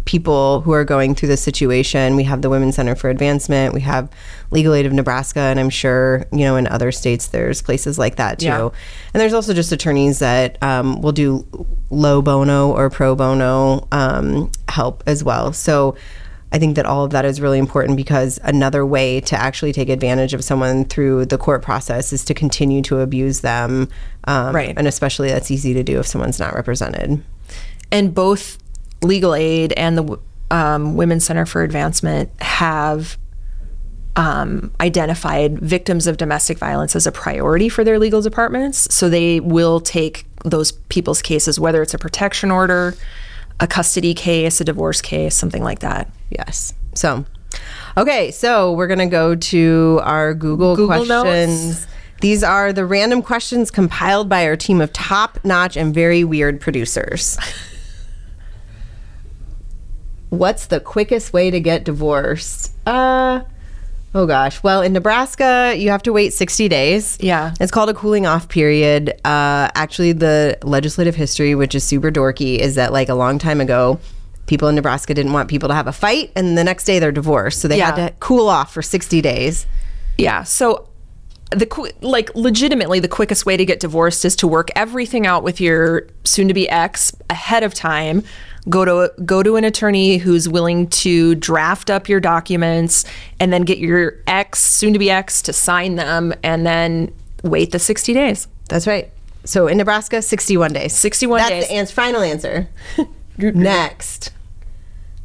people 0.06 0.62
who 0.62 0.72
are 0.72 0.84
going 0.84 1.14
through 1.14 1.28
this 1.28 1.42
situation. 1.42 2.16
We 2.16 2.24
have 2.24 2.42
the 2.42 2.50
women's 2.50 2.74
center 2.74 2.96
for 2.96 3.10
advancement. 3.10 3.74
We 3.74 3.82
have 3.82 4.10
legal 4.50 4.74
aid 4.74 4.84
of 4.84 4.92
nebraska 4.92 5.38
and 5.38 5.60
i'm 5.60 5.70
sure 5.70 6.24
you 6.32 6.40
know 6.40 6.56
in 6.56 6.66
other 6.66 6.90
states 6.90 7.28
there's 7.28 7.62
places 7.62 7.98
like 7.98 8.16
that 8.16 8.40
too. 8.40 8.46
Yeah. 8.46 8.70
and 9.14 9.20
there's 9.20 9.32
also 9.32 9.54
just 9.54 9.70
attorneys 9.70 10.18
that 10.18 10.60
um, 10.62 11.00
will 11.02 11.12
do 11.12 11.46
low 11.90 12.20
bono 12.22 12.72
or 12.72 12.90
pro 12.90 13.14
bono 13.14 13.86
um, 13.92 14.50
help 14.68 15.04
as 15.06 15.22
well. 15.22 15.52
So 15.52 15.96
I 16.52 16.58
think 16.58 16.76
that 16.76 16.84
all 16.86 17.04
of 17.04 17.12
that 17.12 17.24
is 17.24 17.40
really 17.40 17.58
important 17.58 17.96
because 17.96 18.40
another 18.42 18.84
way 18.84 19.20
to 19.20 19.36
actually 19.36 19.72
take 19.72 19.88
advantage 19.88 20.34
of 20.34 20.42
someone 20.42 20.84
through 20.84 21.26
the 21.26 21.38
court 21.38 21.62
process 21.62 22.12
is 22.12 22.24
to 22.24 22.34
continue 22.34 22.82
to 22.82 22.98
abuse 23.00 23.40
them. 23.40 23.88
Um, 24.24 24.54
Right. 24.54 24.74
And 24.76 24.86
especially 24.88 25.28
that's 25.28 25.50
easy 25.50 25.74
to 25.74 25.82
do 25.82 26.00
if 26.00 26.06
someone's 26.06 26.40
not 26.40 26.54
represented. 26.54 27.22
and 27.92 28.14
both 28.14 28.58
legal 29.02 29.34
aid 29.34 29.72
and 29.72 29.96
the 29.98 30.18
um, 30.50 30.96
women's 30.96 31.24
center 31.24 31.46
for 31.46 31.62
advancement 31.62 32.30
have 32.42 33.16
um, 34.16 34.72
identified 34.80 35.58
victims 35.60 36.06
of 36.06 36.16
domestic 36.16 36.58
violence 36.58 36.94
as 36.96 37.06
a 37.06 37.12
priority 37.12 37.68
for 37.68 37.84
their 37.84 37.98
legal 37.98 38.20
departments 38.20 38.92
so 38.92 39.08
they 39.08 39.40
will 39.40 39.80
take 39.80 40.26
those 40.44 40.72
people's 40.72 41.22
cases 41.22 41.60
whether 41.60 41.80
it's 41.82 41.94
a 41.94 41.98
protection 41.98 42.50
order 42.50 42.94
a 43.60 43.66
custody 43.66 44.14
case 44.14 44.60
a 44.60 44.64
divorce 44.64 45.00
case 45.00 45.34
something 45.34 45.62
like 45.62 45.78
that 45.80 46.10
Yes. 46.30 46.74
So, 46.94 47.24
okay. 47.96 48.30
So 48.30 48.72
we're 48.72 48.86
going 48.86 49.00
to 49.00 49.06
go 49.06 49.34
to 49.34 50.00
our 50.02 50.32
Google, 50.32 50.76
Google 50.76 51.04
Notes. 51.04 51.22
questions. 51.22 51.86
These 52.20 52.42
are 52.44 52.72
the 52.72 52.84
random 52.84 53.22
questions 53.22 53.70
compiled 53.70 54.28
by 54.28 54.46
our 54.46 54.56
team 54.56 54.80
of 54.80 54.92
top 54.92 55.38
notch 55.44 55.76
and 55.76 55.94
very 55.94 56.22
weird 56.22 56.60
producers. 56.60 57.38
What's 60.28 60.66
the 60.66 60.80
quickest 60.80 61.32
way 61.32 61.50
to 61.50 61.58
get 61.58 61.82
divorced? 61.84 62.72
Uh, 62.86 63.40
oh 64.14 64.26
gosh. 64.26 64.62
Well, 64.62 64.82
in 64.82 64.92
Nebraska, 64.92 65.74
you 65.76 65.90
have 65.90 66.02
to 66.02 66.12
wait 66.12 66.32
60 66.32 66.68
days. 66.68 67.18
Yeah. 67.20 67.54
It's 67.60 67.70
called 67.70 67.88
a 67.88 67.94
cooling 67.94 68.26
off 68.26 68.48
period. 68.48 69.10
Uh, 69.24 69.70
actually, 69.74 70.12
the 70.12 70.58
legislative 70.62 71.14
history, 71.14 71.54
which 71.54 71.74
is 71.74 71.84
super 71.84 72.10
dorky, 72.10 72.58
is 72.58 72.74
that 72.74 72.92
like 72.92 73.08
a 73.08 73.14
long 73.14 73.38
time 73.38 73.60
ago, 73.60 74.00
people 74.46 74.68
in 74.68 74.74
Nebraska 74.74 75.14
didn't 75.14 75.32
want 75.32 75.48
people 75.48 75.68
to 75.68 75.74
have 75.74 75.86
a 75.86 75.92
fight, 75.92 76.32
and 76.34 76.58
the 76.58 76.64
next 76.64 76.84
day 76.84 76.98
they're 76.98 77.12
divorced. 77.12 77.60
So 77.60 77.68
they 77.68 77.78
had 77.78 77.94
to 77.96 78.14
cool 78.20 78.48
off 78.48 78.74
for 78.74 78.82
60 78.82 79.20
days. 79.22 79.66
Yeah. 80.18 80.42
So 80.42 80.88
the 81.50 81.66
qu- 81.66 81.90
like 82.00 82.34
legitimately 82.34 83.00
the 83.00 83.08
quickest 83.08 83.44
way 83.44 83.56
to 83.56 83.64
get 83.64 83.80
divorced 83.80 84.24
is 84.24 84.36
to 84.36 84.46
work 84.46 84.70
everything 84.76 85.26
out 85.26 85.42
with 85.42 85.60
your 85.60 86.06
soon 86.24 86.48
to 86.48 86.54
be 86.54 86.68
ex 86.68 87.12
ahead 87.28 87.62
of 87.62 87.74
time. 87.74 88.22
Go 88.68 88.84
to 88.84 89.12
go 89.24 89.42
to 89.42 89.56
an 89.56 89.64
attorney 89.64 90.18
who's 90.18 90.48
willing 90.48 90.88
to 90.88 91.34
draft 91.36 91.88
up 91.90 92.08
your 92.08 92.20
documents 92.20 93.04
and 93.38 93.52
then 93.52 93.62
get 93.62 93.78
your 93.78 94.16
ex 94.26 94.62
soon 94.62 94.92
to 94.92 94.98
be 94.98 95.10
ex 95.10 95.40
to 95.42 95.52
sign 95.52 95.96
them 95.96 96.34
and 96.42 96.66
then 96.66 97.12
wait 97.42 97.72
the 97.72 97.78
60 97.78 98.12
days. 98.12 98.48
That's 98.68 98.86
right. 98.86 99.10
So 99.44 99.66
in 99.66 99.78
Nebraska, 99.78 100.20
61 100.20 100.72
days. 100.72 100.94
61 100.94 101.38
That's 101.38 101.50
days. 101.50 101.68
the 101.68 101.74
ans- 101.74 101.90
final 101.90 102.20
answer. 102.20 102.68
Next. 103.38 104.32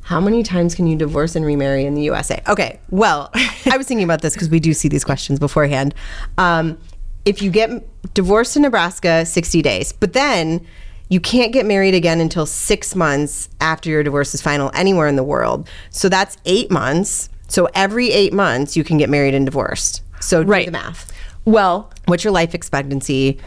How 0.04 0.22
many 0.22 0.44
times 0.44 0.76
can 0.76 0.88
you 0.88 0.96
divorce 0.96 1.36
and 1.36 1.44
remarry 1.44 1.86
in 1.86 1.96
the 1.96 2.04
USA? 2.04 2.42
Okay, 2.48 2.80
well, 2.92 3.32
I 3.36 3.76
was 3.76 3.88
thinking 3.88 4.04
about 4.04 4.22
this 4.22 4.34
because 4.34 4.50
we 4.50 4.60
do 4.60 4.74
see 4.74 4.88
these 4.88 5.04
questions 5.04 5.40
beforehand. 5.40 5.96
Um, 6.38 6.78
if 7.26 7.42
you 7.42 7.50
get 7.50 7.72
divorced 8.14 8.56
in 8.56 8.62
Nebraska, 8.62 9.26
60 9.26 9.62
days, 9.64 9.92
but 9.92 10.14
then 10.14 10.66
you 11.10 11.20
can't 11.20 11.52
get 11.54 11.66
married 11.66 11.94
again 11.94 12.20
until 12.20 12.46
six 12.46 12.96
months 12.96 13.50
after 13.62 13.90
your 13.90 14.04
divorce 14.04 14.34
is 14.34 14.42
final 14.42 14.72
anywhere 14.74 15.08
in 15.08 15.16
the 15.16 15.24
world. 15.24 15.70
So 15.90 16.10
that's 16.10 16.38
eight 16.46 16.72
months. 16.72 17.30
So 17.48 17.70
every 17.76 18.10
eight 18.12 18.34
months, 18.34 18.76
you 18.76 18.84
can 18.84 18.98
get 18.98 19.10
married 19.10 19.34
and 19.36 19.46
divorced. 19.46 20.02
So 20.20 20.44
do 20.44 20.50
Right. 20.50 20.66
the 20.66 20.72
math. 20.72 21.12
Well, 21.46 21.92
What's 22.06 22.24
your 22.24 22.34
life 22.34 22.54
expectancy? 22.56 23.40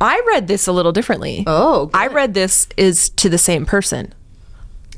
I 0.00 0.20
read 0.28 0.46
this 0.48 0.66
a 0.66 0.72
little 0.72 0.92
differently. 0.92 1.44
Oh, 1.46 1.90
I 1.94 2.08
read 2.08 2.34
this 2.34 2.66
is 2.76 3.08
to 3.10 3.28
the 3.28 3.38
same 3.38 3.64
person. 3.66 4.12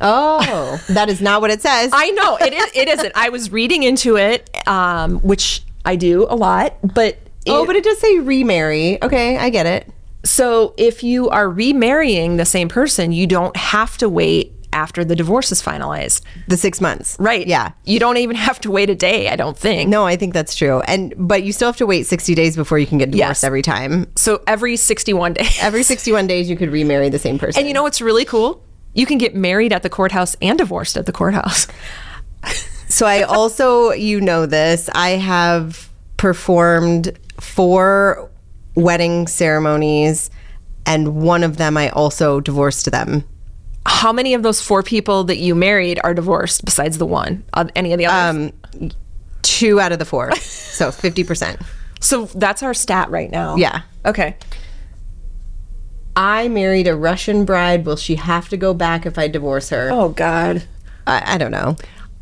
Oh, 0.00 0.80
that 0.88 1.09
is 1.09 1.20
not 1.22 1.40
what 1.40 1.50
it 1.50 1.62
says. 1.62 1.90
I 1.94 2.11
know 2.11 2.37
it 2.37 2.52
is. 2.52 2.70
It 2.74 2.88
isn't. 2.88 3.12
I 3.14 3.30
was 3.30 3.50
reading 3.50 3.82
into 3.82 4.16
it, 4.16 4.50
um, 4.66 5.18
which 5.20 5.62
I 5.85 5.96
do 5.96 6.26
a 6.28 6.37
lot, 6.37 6.74
but 6.82 7.16
oh, 7.46 7.64
but 7.64 7.76
it 7.76 7.85
does 7.85 7.98
say 7.98 8.18
remarry. 8.18 9.02
Okay, 9.02 9.38
I 9.38 9.48
get 9.50 9.64
it. 9.66 9.90
So 10.28 10.74
if 10.76 11.02
you 11.02 11.28
are 11.30 11.48
remarrying 11.48 12.36
the 12.36 12.44
same 12.44 12.68
person, 12.68 13.12
you 13.12 13.26
don't 13.26 13.56
have 13.56 13.96
to 13.98 14.08
wait 14.08 14.52
after 14.72 15.04
the 15.04 15.16
divorce 15.16 15.50
is 15.52 15.62
finalized. 15.62 16.20
The 16.48 16.56
six 16.58 16.80
months. 16.82 17.16
Right. 17.18 17.46
Yeah. 17.46 17.72
You 17.84 17.98
don't 17.98 18.18
even 18.18 18.36
have 18.36 18.60
to 18.60 18.70
wait 18.70 18.90
a 18.90 18.94
day. 18.94 19.30
I 19.30 19.36
don't 19.36 19.56
think. 19.56 19.88
No, 19.88 20.04
I 20.04 20.16
think 20.16 20.34
that's 20.34 20.54
true. 20.54 20.80
And 20.82 21.14
but 21.16 21.44
you 21.44 21.52
still 21.52 21.68
have 21.68 21.78
to 21.78 21.86
wait 21.86 22.04
60 22.06 22.34
days 22.34 22.56
before 22.56 22.78
you 22.78 22.86
can 22.86 22.98
get 22.98 23.10
divorced 23.10 23.40
Yes. 23.40 23.44
every 23.44 23.62
time. 23.62 24.06
So 24.16 24.42
every 24.46 24.76
61 24.76 25.32
days. 25.34 25.58
Every 25.62 25.82
61 25.94 26.26
days 26.26 26.50
you 26.50 26.56
could 26.56 26.70
remarry 26.70 27.08
the 27.08 27.18
same 27.18 27.38
person. 27.38 27.60
And 27.60 27.68
you 27.68 27.72
know 27.74 27.84
what's 27.84 28.02
really 28.02 28.26
cool? 28.26 28.62
You 28.92 29.06
can 29.06 29.16
get 29.18 29.34
married 29.34 29.72
at 29.72 29.82
the 29.82 29.88
courthouse 29.90 30.36
and 30.42 30.58
divorced 30.58 30.96
at 30.98 31.06
the 31.06 31.12
courthouse. 31.12 31.66
So 32.88 33.04
I 33.04 33.22
also, 33.22 33.90
you 33.90 34.20
know 34.20 34.46
this, 34.46 34.88
I 34.94 35.10
have 35.10 35.90
performed 36.18 37.18
four 37.40 38.30
wedding 38.76 39.26
ceremonies 39.26 40.30
and 40.86 41.22
one 41.22 41.42
of 41.42 41.56
them 41.56 41.76
I 41.76 41.88
also 41.90 42.40
divorced 42.40 42.90
them. 42.90 43.24
How 43.84 44.12
many 44.12 44.34
of 44.34 44.42
those 44.42 44.60
four 44.60 44.82
people 44.82 45.24
that 45.24 45.38
you 45.38 45.54
married 45.54 46.00
are 46.04 46.14
divorced 46.14 46.64
besides 46.64 46.98
the 46.98 47.06
one? 47.06 47.44
Uh, 47.52 47.66
any 47.74 47.92
of 47.92 47.98
the 47.98 48.06
others? 48.06 48.52
Um, 48.80 48.90
two 49.42 49.80
out 49.80 49.92
of 49.92 49.98
the 49.98 50.04
four. 50.04 50.34
So 50.36 50.88
50%. 50.90 51.60
so 52.00 52.26
that's 52.26 52.62
our 52.62 52.74
stat 52.74 53.10
right 53.10 53.30
now. 53.30 53.56
Yeah. 53.56 53.82
Okay. 54.04 54.36
I 56.16 56.48
married 56.48 56.88
a 56.88 56.96
Russian 56.96 57.44
bride. 57.44 57.84
Will 57.84 57.96
she 57.96 58.16
have 58.16 58.48
to 58.48 58.56
go 58.56 58.72
back 58.74 59.06
if 59.06 59.18
I 59.18 59.28
divorce 59.28 59.68
her? 59.70 59.90
Oh 59.92 60.08
God. 60.10 60.64
I, 61.06 61.34
I 61.34 61.38
don't 61.38 61.50
know. 61.52 61.76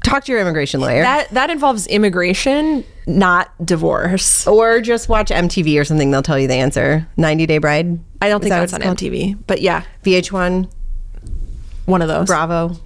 Talk 0.05 0.25
to 0.27 0.33
your 0.33 0.41
immigration 0.41 0.81
lawyer. 0.81 1.03
That 1.03 1.31
that 1.31 1.51
involves 1.51 1.87
immigration, 1.89 2.85
not 3.07 3.51
divorce. 3.67 4.47
or 4.47 4.81
just 4.81 5.09
watch 5.09 5.31
MTV 5.31 5.81
or 5.81 5.85
something. 5.85 6.11
They'll 6.13 6.23
tell 6.23 6.39
you 6.39 6.47
the 6.47 6.55
answer. 6.55 7.09
90 7.17 7.47
Day 7.47 7.59
Bride. 7.59 7.99
I 8.23 8.29
don't 8.29 8.41
Is 8.41 8.45
think 8.45 8.51
that 8.51 8.61
that's 8.61 8.75
on 8.75 8.83
called? 8.83 8.99
MTV, 8.99 9.39
but 9.47 9.61
yeah, 9.61 9.83
VH1, 10.05 10.71
one 11.87 12.03
of 12.03 12.09
those. 12.09 12.27
Bravo, 12.29 12.77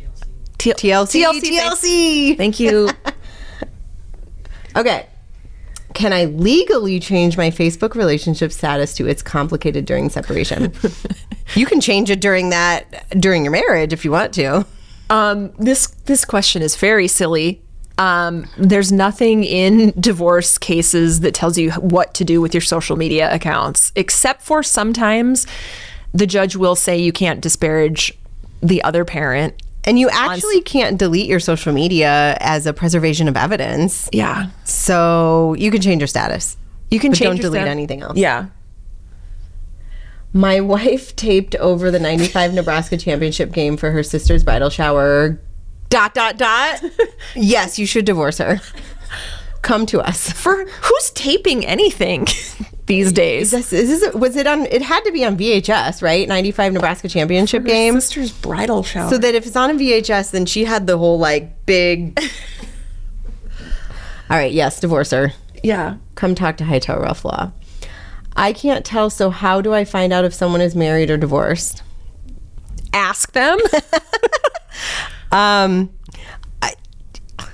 T- 0.59 0.73
TLC. 0.73 1.23
TLC. 1.23 1.41
TLC. 1.59 2.37
Thank 2.39 2.59
you. 2.61 2.89
Okay. 4.77 5.07
Can 5.95 6.13
I 6.13 6.27
legally 6.27 7.01
change 7.01 7.37
my 7.37 7.51
Facebook 7.51 7.97
relationship 7.97 8.53
status 8.53 8.95
to 8.95 9.09
it's 9.09 9.23
complicated 9.23 9.87
during 9.87 10.09
separation? 10.11 10.73
you 11.57 11.67
can 11.67 11.81
change 11.81 12.11
it 12.11 12.21
during 12.21 12.51
that 12.51 13.09
during 13.19 13.43
your 13.43 13.51
marriage 13.51 13.93
if 13.93 14.05
you 14.05 14.13
want 14.13 14.33
to. 14.35 14.65
Um, 15.11 15.51
this 15.59 15.87
this 16.07 16.25
question 16.25 16.63
is 16.63 16.77
very 16.77 17.09
silly. 17.09 17.63
Um, 17.99 18.47
there's 18.57 18.93
nothing 18.93 19.43
in 19.43 19.93
divorce 20.01 20.57
cases 20.59 21.21
that 21.21 21.35
tells 21.35 21.59
you 21.59 21.73
what 21.73 22.15
to 22.15 22.25
do 22.25 22.41
with 22.41 22.55
your 22.55 22.61
social 22.61 22.97
media 22.97 23.33
accounts, 23.35 23.91
except 23.97 24.43
for 24.43 24.63
sometimes 24.63 25.47
the 26.15 26.27
judge 26.27 26.55
will 26.57 26.77
say 26.77 26.97
you 26.97 27.13
can't 27.13 27.41
disparage 27.41 28.17
the 28.63 28.83
other 28.85 29.05
parent. 29.05 29.55
And 29.85 29.99
you 29.99 30.11
actually 30.11 30.61
can't 30.63 30.99
delete 30.99 31.29
your 31.29 31.41
social 31.41 31.73
media 31.73 32.37
as 32.41 32.67
a 32.67 32.73
preservation 32.75 33.27
of 33.27 33.37
evidence. 33.37 34.09
Yeah, 34.13 34.51
So 34.65 35.55
you 35.59 35.71
can 35.71 35.81
change 35.81 36.01
your 36.01 36.09
status. 36.09 36.57
you 36.91 36.99
can 37.01 37.13
But 37.13 37.19
change 37.19 37.41
don't 37.41 37.41
delete 37.53 37.61
stat- 37.63 37.69
anything 37.69 38.03
else. 38.03 38.17
Yeah, 38.19 38.47
My 40.33 40.61
wife 40.75 41.15
taped 41.17 41.55
over 41.57 41.91
the 41.91 41.99
95 41.99 42.55
Nebraska 42.55 42.97
championship 42.97 43.53
game 43.53 43.77
for 43.77 43.91
her 43.91 44.03
sister's 44.03 44.45
bridal 44.45 44.71
shower. 44.71 45.41
Dot, 45.89 46.15
dot, 46.15 46.37
dot. 46.37 46.83
yes, 47.35 47.79
you 47.79 47.87
should 47.87 48.05
divorce 48.05 48.39
her. 48.39 48.61
Come 49.63 49.87
to 49.87 50.01
us. 50.01 50.31
for 50.33 50.65
who's 50.67 51.11
taping 51.11 51.65
anything 51.67 52.27
these 52.87 53.11
days? 53.13 53.51
This, 53.51 53.73
is 53.73 54.01
this, 54.01 54.15
was 54.15 54.37
it 54.37 54.47
on, 54.47 54.67
it 54.67 54.83
had 54.83 55.01
to 55.05 55.13
be 55.13 55.25
on 55.25 55.37
VHS, 55.37 56.03
right? 56.03 56.29
95 56.29 56.75
Nebraska 56.75 57.09
championship 57.09 57.65
game. 57.65 57.95
sister's 57.95 58.33
bridal 58.33 58.83
shower. 58.83 59.11
So 59.11 59.19
that 59.19 59.35
if 59.35 59.47
it's 59.47 59.57
on 59.57 59.71
a 59.71 59.75
VHS, 59.75 60.31
then 60.31 60.47
she 60.47 60.65
had 60.65 60.87
the 60.87 60.97
whole 60.99 61.19
like 61.19 61.67
big. 61.67 62.19
All 64.31 64.37
right, 64.37 64.53
yes, 64.53 64.79
divorce 64.79 65.11
her. 65.11 65.33
yeah, 65.63 65.97
Come 66.15 66.35
talk 66.35 66.57
to 66.59 66.65
Hightower 66.65 67.01
Reff 67.03 67.25
Law. 67.25 67.51
I 68.39 68.53
can't 68.53 68.85
tell, 68.85 69.11
so 69.11 69.31
how 69.31 69.61
do 69.61 69.75
I 69.75 69.85
find 69.85 70.13
out 70.13 70.25
if 70.25 70.33
someone 70.33 70.61
is 70.61 70.75
married 70.75 71.11
or 71.11 71.17
divorced? 71.17 71.83
ask 72.95 73.33
them. 73.33 73.59
Um, 75.31 75.91
I, 76.63 76.73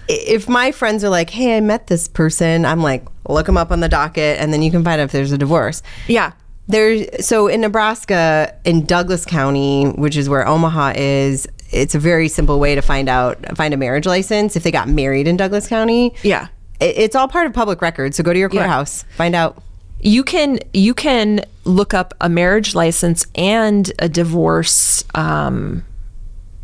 if 0.08 0.48
my 0.48 0.70
friends 0.70 1.02
are 1.02 1.08
like, 1.08 1.30
"Hey, 1.30 1.56
I 1.56 1.60
met 1.60 1.88
this 1.88 2.06
person," 2.06 2.64
I'm 2.64 2.82
like, 2.82 3.04
"Look 3.28 3.46
them 3.46 3.56
up 3.56 3.72
on 3.72 3.80
the 3.80 3.88
docket," 3.88 4.38
and 4.38 4.52
then 4.52 4.62
you 4.62 4.70
can 4.70 4.84
find 4.84 5.00
out 5.00 5.06
if 5.06 5.12
there's 5.12 5.32
a 5.32 5.38
divorce. 5.38 5.82
yeah, 6.06 6.32
There's 6.68 7.26
so 7.26 7.48
in 7.48 7.62
Nebraska, 7.62 8.54
in 8.64 8.84
Douglas 8.84 9.24
County, 9.24 9.86
which 9.86 10.16
is 10.16 10.28
where 10.28 10.46
Omaha 10.46 10.92
is, 10.96 11.48
it's 11.70 11.96
a 11.96 11.98
very 11.98 12.28
simple 12.28 12.60
way 12.60 12.76
to 12.76 12.80
find 12.80 13.08
out 13.08 13.44
find 13.56 13.74
a 13.74 13.76
marriage 13.76 14.06
license 14.06 14.54
if 14.54 14.62
they 14.62 14.70
got 14.70 14.88
married 14.88 15.26
in 15.26 15.36
Douglas 15.36 15.66
County. 15.66 16.14
yeah. 16.22 16.46
It, 16.80 16.96
it's 16.96 17.16
all 17.16 17.26
part 17.26 17.46
of 17.48 17.52
public 17.54 17.82
record. 17.82 18.14
So 18.14 18.22
go 18.22 18.32
to 18.32 18.38
your 18.38 18.48
courthouse, 18.48 19.02
find 19.16 19.34
out. 19.34 19.60
You 20.04 20.22
can 20.22 20.60
you 20.72 20.94
can 20.94 21.40
look 21.64 21.94
up 21.94 22.14
a 22.20 22.28
marriage 22.28 22.74
license 22.74 23.26
and 23.34 23.90
a 23.98 24.08
divorce 24.08 25.02
um, 25.14 25.84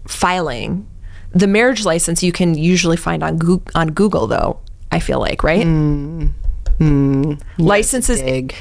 filing. 0.06 0.86
The 1.32 1.46
marriage 1.46 1.84
license 1.84 2.22
you 2.22 2.32
can 2.32 2.56
usually 2.56 2.96
find 2.96 3.22
on 3.22 3.38
Google, 3.38 3.72
on 3.74 3.88
Google 3.92 4.26
though. 4.26 4.60
I 4.92 5.00
feel 5.00 5.20
like 5.20 5.42
right. 5.42 5.64
Licenses, 7.58 8.20
Big. 8.22 8.54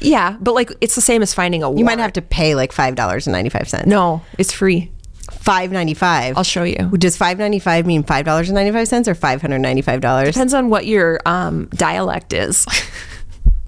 yeah, 0.00 0.36
but 0.40 0.54
like 0.54 0.70
it's 0.80 0.94
the 0.94 1.00
same 1.00 1.22
as 1.22 1.32
finding 1.32 1.62
a. 1.62 1.74
You 1.74 1.84
might 1.84 1.98
have 1.98 2.12
to 2.14 2.22
pay 2.22 2.54
like 2.54 2.72
five 2.72 2.94
dollars 2.94 3.26
and 3.26 3.32
ninety 3.32 3.50
five 3.50 3.68
cents. 3.68 3.86
No, 3.86 4.22
it's 4.38 4.52
free. 4.52 4.90
five 5.30 5.70
ninety 5.72 5.94
five. 5.94 6.36
I'll 6.36 6.44
show 6.44 6.64
you. 6.64 6.90
Does 6.98 7.16
five 7.16 7.38
ninety 7.38 7.58
five 7.58 7.86
mean 7.86 8.02
five 8.02 8.24
dollars 8.24 8.48
and 8.48 8.54
ninety 8.56 8.72
five 8.72 8.88
cents 8.88 9.08
or 9.08 9.14
five 9.14 9.40
hundred 9.40 9.60
ninety 9.60 9.82
five 9.82 10.00
dollars? 10.00 10.34
Depends 10.34 10.52
on 10.54 10.68
what 10.68 10.86
your 10.86 11.20
um, 11.26 11.66
dialect 11.74 12.32
is. 12.32 12.66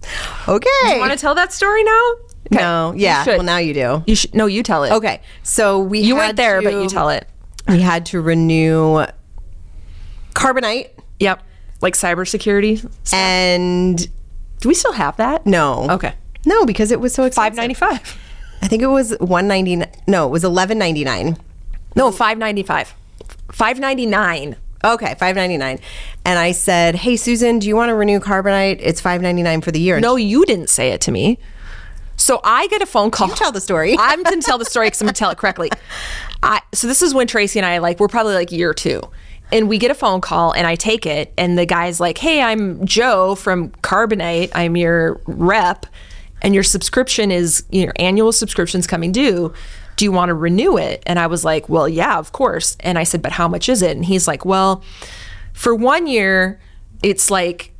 Okay. 0.48 0.98
Want 0.98 1.12
to 1.12 1.18
tell 1.18 1.34
that 1.34 1.52
story 1.52 1.82
now? 1.84 2.12
Okay. 2.50 2.62
no, 2.62 2.94
yeah. 2.96 3.24
Well, 3.26 3.42
now 3.42 3.58
you 3.58 3.74
do. 3.74 4.02
You 4.06 4.14
should. 4.14 4.34
No, 4.34 4.46
you 4.46 4.62
tell 4.62 4.84
it. 4.84 4.92
Okay, 4.92 5.20
so 5.42 5.78
we 5.78 6.00
You 6.00 6.16
had 6.16 6.22
weren't 6.28 6.36
there, 6.36 6.62
but 6.62 6.72
you 6.72 6.88
tell 6.88 7.10
it. 7.10 7.28
We 7.68 7.80
had 7.80 8.06
to 8.06 8.20
renew 8.22 9.04
carbonite 10.34 10.90
Yep. 11.20 11.42
Like 11.82 11.94
cybersecurity. 11.94 12.88
and 13.12 13.98
Do 14.60 14.68
we 14.68 14.74
still 14.74 14.92
have 14.92 15.16
that? 15.18 15.44
no, 15.46 15.86
Okay. 15.90 16.14
no, 16.46 16.64
because 16.64 16.90
it 16.90 17.00
was 17.00 17.12
so 17.12 17.24
expensive. 17.24 17.52
Five 17.52 17.56
ninety 17.56 17.74
five. 17.74 18.18
I 18.62 18.66
think 18.68 18.82
it 18.82 18.86
was 18.88 19.14
one 19.20 19.46
ninety 19.46 19.76
nine. 19.76 19.90
No, 20.06 20.26
it 20.26 20.30
was 20.30 20.44
eleven 20.44 20.78
ninety 20.78 21.04
nine. 21.04 21.36
No, 21.94 22.10
five 22.10 22.38
ninety 22.38 22.62
five. 22.62 22.94
Five 23.52 23.78
ninety 23.78 24.06
nine. 24.06 24.56
Okay, 24.84 25.14
five 25.18 25.34
ninety 25.34 25.56
nine. 25.56 25.80
And 26.24 26.38
I 26.38 26.52
said, 26.52 26.94
"Hey, 26.94 27.16
Susan, 27.16 27.58
do 27.58 27.66
you 27.66 27.74
want 27.74 27.90
to 27.90 27.94
renew 27.94 28.20
carbonite? 28.20 28.78
It's 28.80 29.00
five 29.00 29.20
ninety 29.20 29.42
nine 29.42 29.60
for 29.60 29.72
the 29.72 29.80
year." 29.80 29.96
And 29.96 30.02
No, 30.02 30.16
you 30.16 30.44
didn't 30.44 30.70
say 30.70 30.90
it 30.90 31.00
to 31.02 31.10
me. 31.10 31.38
So 32.16 32.40
I 32.42 32.66
get 32.66 32.82
a 32.82 32.86
phone 32.86 33.10
call. 33.10 33.28
You 33.28 33.34
tell 33.34 33.52
the 33.52 33.60
story. 33.60 33.96
I'm 33.98 34.22
going 34.22 34.40
to 34.40 34.46
tell 34.46 34.58
the 34.58 34.64
story 34.64 34.86
because 34.88 35.00
I'm 35.00 35.06
going 35.06 35.14
to 35.14 35.18
tell 35.18 35.30
it 35.30 35.38
correctly. 35.38 35.70
I, 36.42 36.60
so 36.74 36.86
this 36.88 37.00
is 37.00 37.14
when 37.14 37.26
Tracy 37.28 37.58
and 37.58 37.66
I 37.66 37.78
like 37.78 38.00
we're 38.00 38.08
probably 38.08 38.34
like 38.34 38.52
year 38.52 38.74
two, 38.74 39.02
and 39.52 39.68
we 39.68 39.78
get 39.78 39.90
a 39.90 39.94
phone 39.94 40.20
call, 40.20 40.52
and 40.52 40.66
I 40.66 40.74
take 40.74 41.06
it, 41.06 41.32
and 41.36 41.58
the 41.58 41.66
guy's 41.66 42.00
like, 42.00 42.18
"Hey, 42.18 42.40
I'm 42.42 42.84
Joe 42.86 43.34
from 43.34 43.70
Carbonite. 43.82 44.50
I'm 44.54 44.76
your 44.76 45.20
rep, 45.26 45.86
and 46.42 46.54
your 46.54 46.62
subscription 46.64 47.30
is 47.30 47.64
your 47.70 47.92
annual 47.96 48.32
subscription's 48.32 48.86
coming 48.86 49.10
due. 49.10 49.52
Do 49.98 50.04
you 50.06 50.12
want 50.12 50.30
to 50.30 50.34
renew 50.34 50.78
it?" 50.78 51.02
And 51.06 51.18
I 51.18 51.26
was 51.26 51.44
like, 51.44 51.68
"Well, 51.68 51.88
yeah, 51.88 52.18
of 52.18 52.32
course." 52.32 52.76
And 52.80 52.98
I 52.98 53.04
said, 53.04 53.20
"But 53.20 53.32
how 53.32 53.48
much 53.48 53.68
is 53.68 53.82
it?" 53.82 53.94
And 53.96 54.04
he's 54.04 54.26
like, 54.26 54.44
"Well, 54.46 54.82
for 55.52 55.74
one 55.74 56.06
year, 56.06 56.58
it's 57.02 57.30
like 57.30 57.72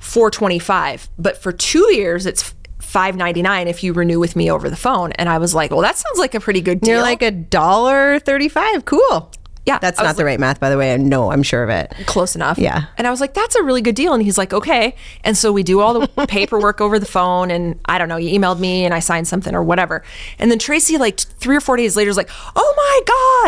425 0.00 1.08
but 1.16 1.36
for 1.40 1.52
two 1.52 1.94
years 1.94 2.26
it's 2.26 2.54
599 2.80 3.68
if 3.68 3.84
you 3.84 3.92
renew 3.92 4.18
with 4.18 4.34
me 4.34 4.50
over 4.50 4.68
the 4.68 4.76
phone 4.76 5.12
and 5.12 5.28
i 5.28 5.38
was 5.38 5.54
like 5.54 5.70
well 5.70 5.80
that 5.80 5.96
sounds 5.96 6.18
like 6.18 6.34
a 6.34 6.40
pretty 6.40 6.60
good 6.60 6.80
deal 6.80 6.94
You're 6.94 7.02
like 7.02 7.22
a 7.22 7.30
dollar 7.30 8.18
thirty 8.18 8.48
five. 8.48 8.84
Cool. 8.84 9.30
Yeah, 9.64 9.78
that's 9.78 10.00
not 10.00 10.16
the 10.16 10.24
right 10.24 10.40
math, 10.40 10.58
by 10.58 10.70
the 10.70 10.76
way. 10.76 10.92
I 10.92 10.96
know, 10.96 11.30
I'm 11.30 11.44
sure 11.44 11.62
of 11.62 11.70
it. 11.70 11.94
close 12.06 12.34
enough. 12.34 12.58
Yeah. 12.58 12.86
and 12.98 13.06
i 13.06 13.10
was 13.10 13.20
like 13.20 13.32
that's 13.32 13.54
a 13.54 13.62
really 13.62 13.80
good 13.80 13.94
deal. 13.94 14.12
And 14.12 14.22
he's 14.22 14.36
like 14.36 14.52
okay. 14.52 14.96
And 15.22 15.36
so 15.36 15.52
we 15.52 15.62
do 15.62 15.80
all 15.80 16.00
the 16.00 16.26
paperwork 16.28 16.80
over 16.80 16.98
the 16.98 17.06
phone 17.06 17.50
and 17.50 17.78
i 17.84 17.96
don't 17.96 18.08
know 18.08 18.16
you 18.16 18.36
emailed 18.38 18.58
me 18.58 18.84
and 18.84 18.92
i 18.92 18.98
signed 18.98 19.28
something 19.28 19.54
or 19.54 19.62
whatever. 19.62 20.02
And 20.38 20.50
then 20.50 20.58
tracy 20.58 20.98
like 20.98 21.20
three 21.20 21.56
or 21.56 21.60
four 21.60 21.76
days 21.76 21.96
later 21.96 22.10
is 22.10 22.16
like 22.16 22.30
oh 22.56 22.74
my 22.76 23.00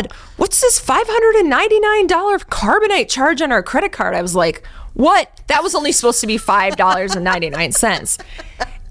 god 0.05 0.13
what's 0.37 0.61
this 0.61 0.81
$599 0.81 2.09
carbonite 2.09 3.09
charge 3.09 3.43
on 3.43 3.51
our 3.51 3.63
credit 3.63 3.91
card? 3.93 4.15
I 4.15 4.23
was 4.23 4.35
like 4.37 4.65
what? 4.95 5.41
That 5.49 5.65
was 5.65 5.75
only 5.75 5.91
supposed 5.91 6.21
to 6.21 6.27
be 6.29 6.37
$5.99 6.39 8.25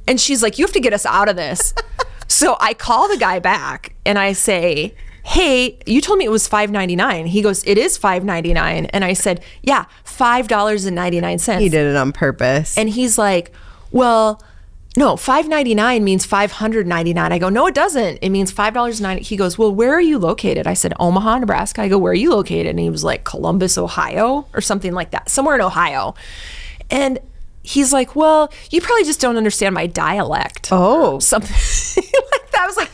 and 0.07 0.19
she's 0.19 0.43
like 0.43 0.57
you 0.59 0.65
have 0.65 0.73
to 0.73 0.81
get 0.81 0.91
us 0.91 1.05
out 1.05 1.29
of 1.29 1.37
this. 1.37 1.73
So 2.27 2.57
i 2.59 2.73
call 2.73 3.07
the 3.07 3.17
guy 3.17 3.39
back 3.39 3.95
and 4.05 4.19
i 4.19 4.33
say 4.33 4.93
hey, 5.23 5.79
you 5.85 6.01
told 6.01 6.19
me 6.19 6.25
it 6.25 6.31
was 6.31 6.47
five 6.47 6.69
ninety 6.69 6.95
nine. 6.95 7.25
He 7.25 7.41
goes, 7.41 7.63
it 7.65 7.77
is 7.77 7.97
five 7.97 8.23
ninety 8.23 8.53
nine, 8.53 8.85
and 8.87 9.03
I 9.03 9.13
said, 9.13 9.43
yeah, 9.61 9.85
five 10.03 10.47
dollars 10.47 10.85
and 10.85 10.95
ninety 10.95 11.19
nine 11.21 11.39
cents. 11.39 11.61
He 11.61 11.69
did 11.69 11.87
it 11.87 11.95
on 11.95 12.11
purpose. 12.11 12.77
And 12.77 12.89
he's 12.89 13.17
like, 13.17 13.51
well, 13.91 14.41
no, 14.95 15.17
five 15.17 15.47
ninety 15.47 15.73
nine 15.73 16.03
means 16.03 16.25
five 16.25 16.51
hundred 16.51 16.85
ninety 16.85 17.13
nine. 17.13 17.31
I 17.31 17.39
go, 17.39 17.49
no, 17.49 17.65
it 17.67 17.73
doesn't. 17.73 18.17
It 18.21 18.29
means 18.29 18.51
five 18.51 18.73
dollars 18.73 19.01
ninety. 19.01 19.23
He 19.23 19.35
goes, 19.37 19.57
well, 19.57 19.73
where 19.73 19.93
are 19.93 20.01
you 20.01 20.19
located? 20.19 20.67
I 20.67 20.73
said, 20.73 20.93
Omaha, 20.99 21.39
Nebraska. 21.39 21.81
I 21.81 21.87
go, 21.89 21.97
where 21.97 22.11
are 22.11 22.15
you 22.15 22.31
located? 22.31 22.67
And 22.67 22.79
he 22.79 22.89
was 22.89 23.03
like, 23.03 23.23
Columbus, 23.23 23.77
Ohio, 23.77 24.45
or 24.53 24.61
something 24.61 24.93
like 24.93 25.11
that, 25.11 25.29
somewhere 25.29 25.55
in 25.55 25.61
Ohio. 25.61 26.15
And 26.91 27.17
he's 27.63 27.93
like, 27.93 28.15
well, 28.15 28.51
you 28.71 28.81
probably 28.81 29.05
just 29.05 29.21
don't 29.21 29.37
understand 29.37 29.73
my 29.73 29.87
dialect. 29.87 30.67
Oh. 30.71 31.17
Something 31.19 31.49
like 32.31 32.51
that. 32.51 32.59
I 32.59 32.67
was 32.67 32.77
like. 32.77 32.89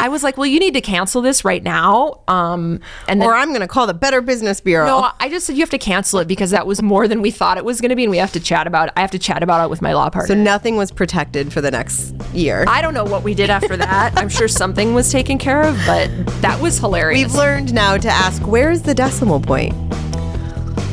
I 0.00 0.08
was 0.08 0.22
like, 0.22 0.36
well, 0.36 0.46
you 0.46 0.60
need 0.60 0.74
to 0.74 0.80
cancel 0.80 1.22
this 1.22 1.44
right 1.44 1.62
now. 1.62 2.20
Um, 2.28 2.80
and 3.08 3.20
then 3.20 3.28
or 3.28 3.34
I'm 3.34 3.48
going 3.48 3.60
to 3.62 3.66
call 3.68 3.86
the 3.86 3.94
Better 3.94 4.20
Business 4.20 4.60
Bureau. 4.60 4.86
no, 4.86 5.10
I 5.18 5.28
just 5.28 5.46
said 5.46 5.56
you 5.56 5.62
have 5.62 5.70
to 5.70 5.78
cancel 5.78 6.20
it 6.20 6.28
because 6.28 6.50
that 6.50 6.66
was 6.66 6.80
more 6.82 7.08
than 7.08 7.20
we 7.20 7.30
thought 7.30 7.58
it 7.58 7.64
was 7.64 7.80
going 7.80 7.90
to 7.90 7.96
be, 7.96 8.04
and 8.04 8.10
we 8.10 8.18
have 8.18 8.32
to 8.32 8.40
chat 8.40 8.66
about. 8.66 8.88
It. 8.88 8.94
I 8.96 9.00
have 9.00 9.10
to 9.12 9.18
chat 9.18 9.42
about 9.42 9.64
it 9.64 9.70
with 9.70 9.82
my 9.82 9.92
law 9.94 10.08
partner. 10.08 10.34
so 10.34 10.40
nothing 10.40 10.76
was 10.76 10.92
protected 10.92 11.52
for 11.52 11.60
the 11.60 11.70
next 11.70 12.14
year. 12.32 12.64
I 12.68 12.80
don't 12.80 12.94
know 12.94 13.04
what 13.04 13.22
we 13.24 13.34
did 13.34 13.50
after 13.50 13.76
that. 13.76 14.16
I'm 14.16 14.28
sure 14.28 14.46
something 14.48 14.94
was 14.94 15.10
taken 15.10 15.36
care 15.38 15.62
of, 15.62 15.76
but 15.86 16.08
that 16.42 16.60
was 16.60 16.78
hilarious. 16.78 17.24
We've 17.24 17.34
learned 17.34 17.74
now 17.74 17.96
to 17.96 18.08
ask 18.08 18.42
where's 18.46 18.82
the 18.82 18.94
decimal 18.94 19.40
point? 19.40 19.74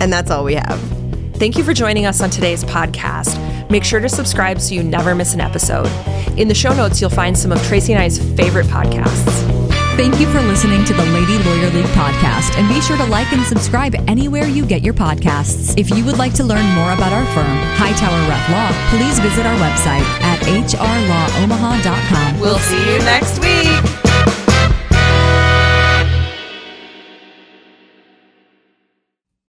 And 0.02 0.12
that's 0.12 0.32
all 0.32 0.44
we 0.44 0.56
have. 0.56 1.05
Thank 1.38 1.58
you 1.58 1.64
for 1.64 1.74
joining 1.74 2.06
us 2.06 2.22
on 2.22 2.30
today's 2.30 2.64
podcast. 2.64 3.70
Make 3.70 3.84
sure 3.84 4.00
to 4.00 4.08
subscribe 4.08 4.62
so 4.62 4.74
you 4.74 4.84
never 4.84 5.14
miss 5.14 5.34
an 5.34 5.42
episode. 5.42 5.88
In 6.38 6.48
the 6.48 6.56
show 6.56 6.74
notes, 6.74 7.02
you'll 7.02 7.10
find 7.10 7.38
some 7.38 7.52
of 7.52 7.62
Tracy 7.64 7.92
and 7.94 8.02
I's 8.02 8.18
favorite 8.36 8.68
podcasts. 8.68 9.44
Thank 9.98 10.20
you 10.20 10.28
for 10.28 10.42
listening 10.42 10.84
to 10.86 10.94
the 10.94 11.06
Lady 11.06 11.38
Lawyer 11.44 11.70
League 11.72 11.86
podcast, 11.96 12.58
and 12.58 12.68
be 12.68 12.82
sure 12.82 12.98
to 12.98 13.06
like 13.06 13.32
and 13.32 13.46
subscribe 13.46 13.96
anywhere 14.10 14.46
you 14.46 14.66
get 14.66 14.82
your 14.82 14.94
podcasts. 14.94 15.78
If 15.78 15.90
you 15.90 16.04
would 16.06 16.18
like 16.18 16.34
to 16.36 16.44
learn 16.44 16.66
more 16.76 16.92
about 16.92 17.14
our 17.14 17.26
firm, 17.34 17.58
Hightower 17.78 18.28
Reff 18.28 18.50
Law, 18.50 18.72
please 18.90 19.20
visit 19.20 19.46
our 19.46 19.58
website 19.58 20.04
at 20.22 20.40
hrlawomaha.com. 20.42 22.40
We'll 22.42 22.60
see 22.60 22.92
you 22.92 23.00
next 23.00 23.40
week. 23.40 24.05